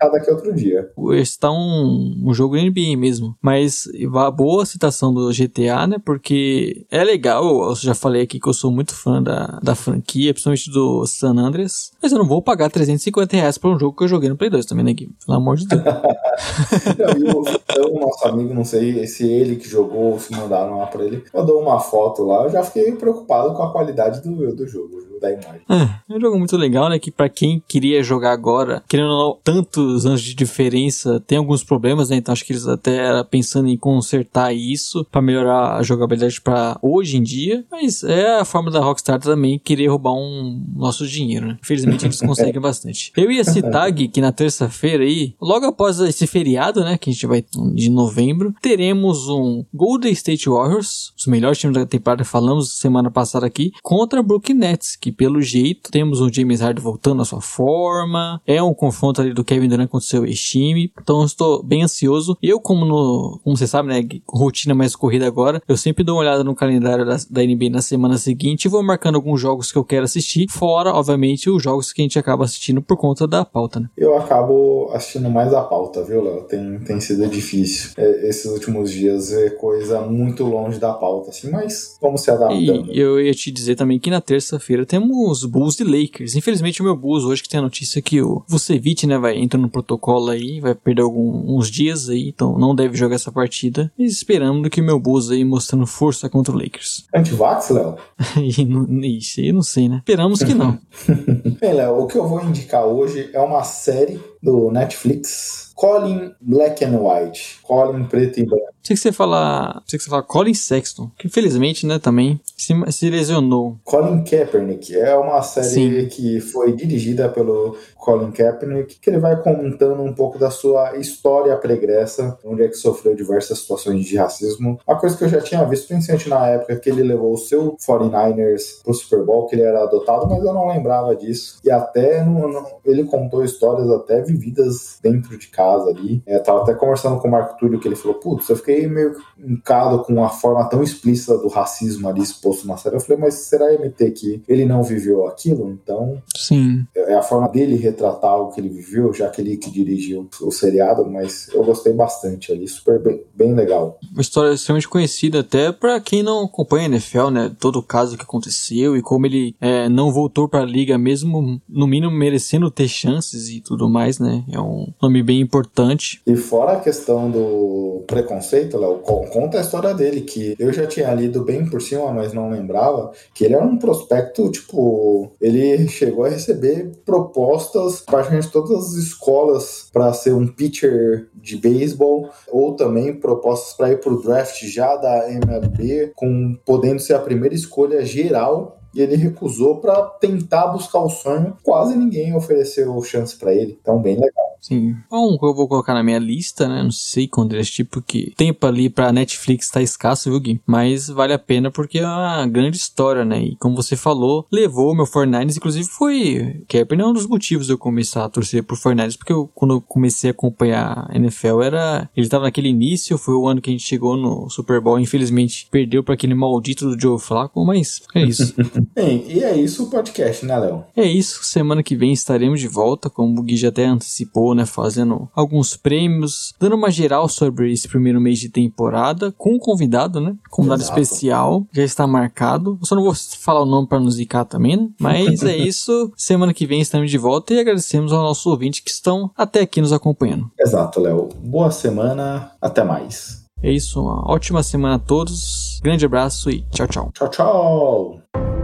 [0.00, 0.90] daqui a outro dia.
[1.12, 3.36] Esse tá um, um jogo NBA mesmo.
[3.40, 3.84] Mas
[4.14, 5.96] a boa citação do GTA, né?
[6.04, 7.68] Porque é legal.
[7.68, 11.36] Eu já falei aqui que eu sou muito fã da, da franquia, principalmente do San
[11.36, 11.92] Andreas.
[12.02, 14.50] Mas eu não vou pagar 350 reais pra um jogo que eu joguei no Play
[14.50, 15.10] 2 também, né, Gui?
[15.24, 15.82] Pelo amor de Deus.
[15.84, 20.86] não, o então, nosso amigo, não sei se ele que jogou ou se mandaram lá
[20.86, 22.44] pra ele, mandou uma foto lá.
[22.44, 25.62] Eu já fiquei preocupado com a qualidade do, do jogo da imagem.
[25.68, 26.98] É, é um jogo muito legal, né?
[26.98, 29.38] Que para quem queria jogar agora, querendo ou não,
[29.84, 32.16] tantos anos de diferença, tem alguns problemas, né?
[32.16, 37.16] Então acho que eles até pensando em consertar isso para melhorar a jogabilidade para hoje
[37.16, 37.64] em dia.
[37.70, 41.58] Mas é a forma da Rockstar também querer roubar um nosso dinheiro, né?
[41.62, 43.12] Infelizmente eles conseguem bastante.
[43.16, 46.98] Eu ia citar, Gui, que na terça-feira aí, logo após esse feriado, né?
[46.98, 47.44] Que a gente vai
[47.74, 53.46] de novembro, teremos um Golden State Warriors, os melhores times da temporada, falamos semana passada
[53.46, 58.40] aqui, contra Brooklyn Nets, que pelo jeito temos o James Harden voltando à sua forma.
[58.46, 60.92] É um confronto ali do Kevin Durant contra o seu ex-time.
[61.00, 62.36] Então eu estou bem ansioso.
[62.42, 66.22] Eu, como no, como você sabe, né, rotina mais corrida agora, eu sempre dou uma
[66.22, 69.78] olhada no calendário da, da NBA na semana seguinte e vou marcando alguns jogos que
[69.78, 73.44] eu quero assistir, fora, obviamente, os jogos que a gente acaba assistindo por conta da
[73.44, 73.88] pauta, né?
[73.96, 76.42] Eu acabo assistindo mais a pauta, viu, Léo?
[76.42, 77.90] Tem, tem sido difícil.
[77.96, 82.92] É, esses últimos dias é coisa muito longe da pauta, assim, mas vamos se adaptando.
[82.92, 86.34] E eu ia te dizer também que na terça-feira temos temos Bulls e Lakers.
[86.34, 89.53] Infelizmente o meu Bulls hoje que tem a notícia que o Vucevic, né, vai entrar
[89.58, 93.92] no protocolo aí, vai perder alguns dias aí, então não deve jogar essa partida.
[93.98, 97.06] E esperando que o meu Bulls aí mostrando força contra o Lakers.
[97.14, 97.96] Antivax, Léo?
[98.42, 99.98] Isso aí eu não sei, né?
[99.98, 100.78] Esperamos que não.
[101.60, 106.84] Bem, Léo, o que eu vou indicar hoje é uma série do Netflix Colin Black
[106.84, 107.58] and White.
[107.62, 108.64] Colin preto e branco.
[108.82, 109.82] Sei que você fala.
[109.86, 113.78] Sei que você fala Colin Sexton, que infelizmente, né, também se, se lesionou.
[113.82, 116.08] Colin Kaepernick é uma série Sim.
[116.08, 121.56] que foi dirigida pelo Colin Kaepernick, que ele vai contando um pouco da sua história
[121.56, 124.78] pregressa, onde é que sofreu diversas situações de racismo.
[124.86, 127.76] Uma coisa que eu já tinha visto, principalmente na época que ele levou o seu
[127.78, 131.58] 49ers pro Super Bowl, que ele era adotado, mas eu não lembrava disso.
[131.64, 136.22] E até no- no- ele contou histórias até vividas dentro de casa ali.
[136.26, 139.14] É, tava até conversando com o Marco Túlio que ele falou: Putz, eu fiquei meio
[139.38, 142.96] encado com a forma tão explícita do racismo ali exposto na série.
[142.96, 145.70] Eu falei, mas será MT que ele não viveu aquilo?
[145.70, 146.86] Então Sim.
[146.94, 150.50] é a forma dele retratar algo que ele viveu, já que ele que dirigiu o
[150.50, 153.98] seriado, mas eu gostei bastante ali, super bem, bem legal.
[154.12, 157.52] Uma história extremamente conhecida até pra quem não acompanha a NFL, né?
[157.58, 161.86] Todo o caso que aconteceu e como ele é, não voltou pra liga mesmo, no
[161.86, 164.44] mínimo merecendo ter chances e tudo mais, né?
[164.50, 166.20] É um nome bem importante.
[166.26, 170.86] E fora a questão do preconceito, Léo, co- conta a história dele, que eu já
[170.86, 175.86] tinha lido bem por cima, mas não lembrava, que ele era um prospecto, tipo, ele
[175.88, 182.74] chegou a receber propostas praticamente todas as escolas para ser um pitcher de beisebol, ou
[182.74, 188.04] também propostas para ir pro draft já da MLB, com podendo ser a primeira escolha
[188.04, 191.56] geral e ele recusou para tentar buscar o sonho.
[191.62, 193.78] Quase ninguém ofereceu chance para ele.
[193.80, 194.54] Então, bem legal.
[194.60, 194.96] Sim.
[195.12, 196.82] Um que eu vou colocar na minha lista, né?
[196.82, 200.60] Não sei quando ele assistir, porque tempo ali pra Netflix tá escasso, viu, Gui?
[200.66, 203.42] Mas vale a pena porque é uma grande história, né?
[203.42, 206.64] E como você falou, levou o meu 49ers, inclusive foi.
[206.66, 209.74] Kaepernick é um dos motivos de eu começar a torcer por 49ers, porque eu, quando
[209.74, 212.08] eu comecei a acompanhar a NFL, era.
[212.16, 215.68] Ele tava naquele início, foi o ano que a gente chegou no Super Bowl, infelizmente
[215.70, 218.54] perdeu pra aquele maldito do Joe Flacco, mas é isso.
[218.94, 220.84] Bem, e é isso o podcast, né, Léo?
[220.96, 224.66] É isso, semana que vem estaremos de volta, como o Gui já até antecipou, né,
[224.66, 230.20] fazendo alguns prêmios, dando uma geral sobre esse primeiro mês de temporada, com um convidado,
[230.20, 231.00] né, convidado Exato.
[231.00, 234.76] especial, já está marcado, eu só não vou falar o nome para não zicar também,
[234.76, 238.80] né, mas é isso, semana que vem estaremos de volta e agradecemos aos nossos ouvintes
[238.80, 240.50] que estão até aqui nos acompanhando.
[240.58, 241.28] Exato, Léo.
[241.42, 243.44] Boa semana, até mais.
[243.62, 247.10] É isso, uma ótima semana a todos, grande abraço e tchau, tchau.
[247.14, 248.63] Tchau, tchau.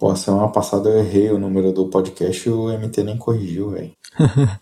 [0.00, 3.92] Pô, semana passada eu errei o número do podcast e o MT nem corrigiu, velho.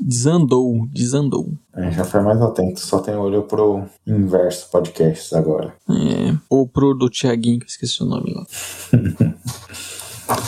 [0.00, 1.52] Desandou, desandou.
[1.74, 5.74] É, já foi mais atento, só tem olho pro inverso podcasts agora.
[5.90, 8.46] É, ou pro do Thiaguinho, que eu esqueci o nome lá.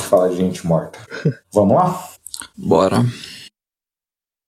[0.08, 0.98] Fala de gente morta.
[1.52, 2.08] Vamos lá?
[2.56, 3.04] Bora.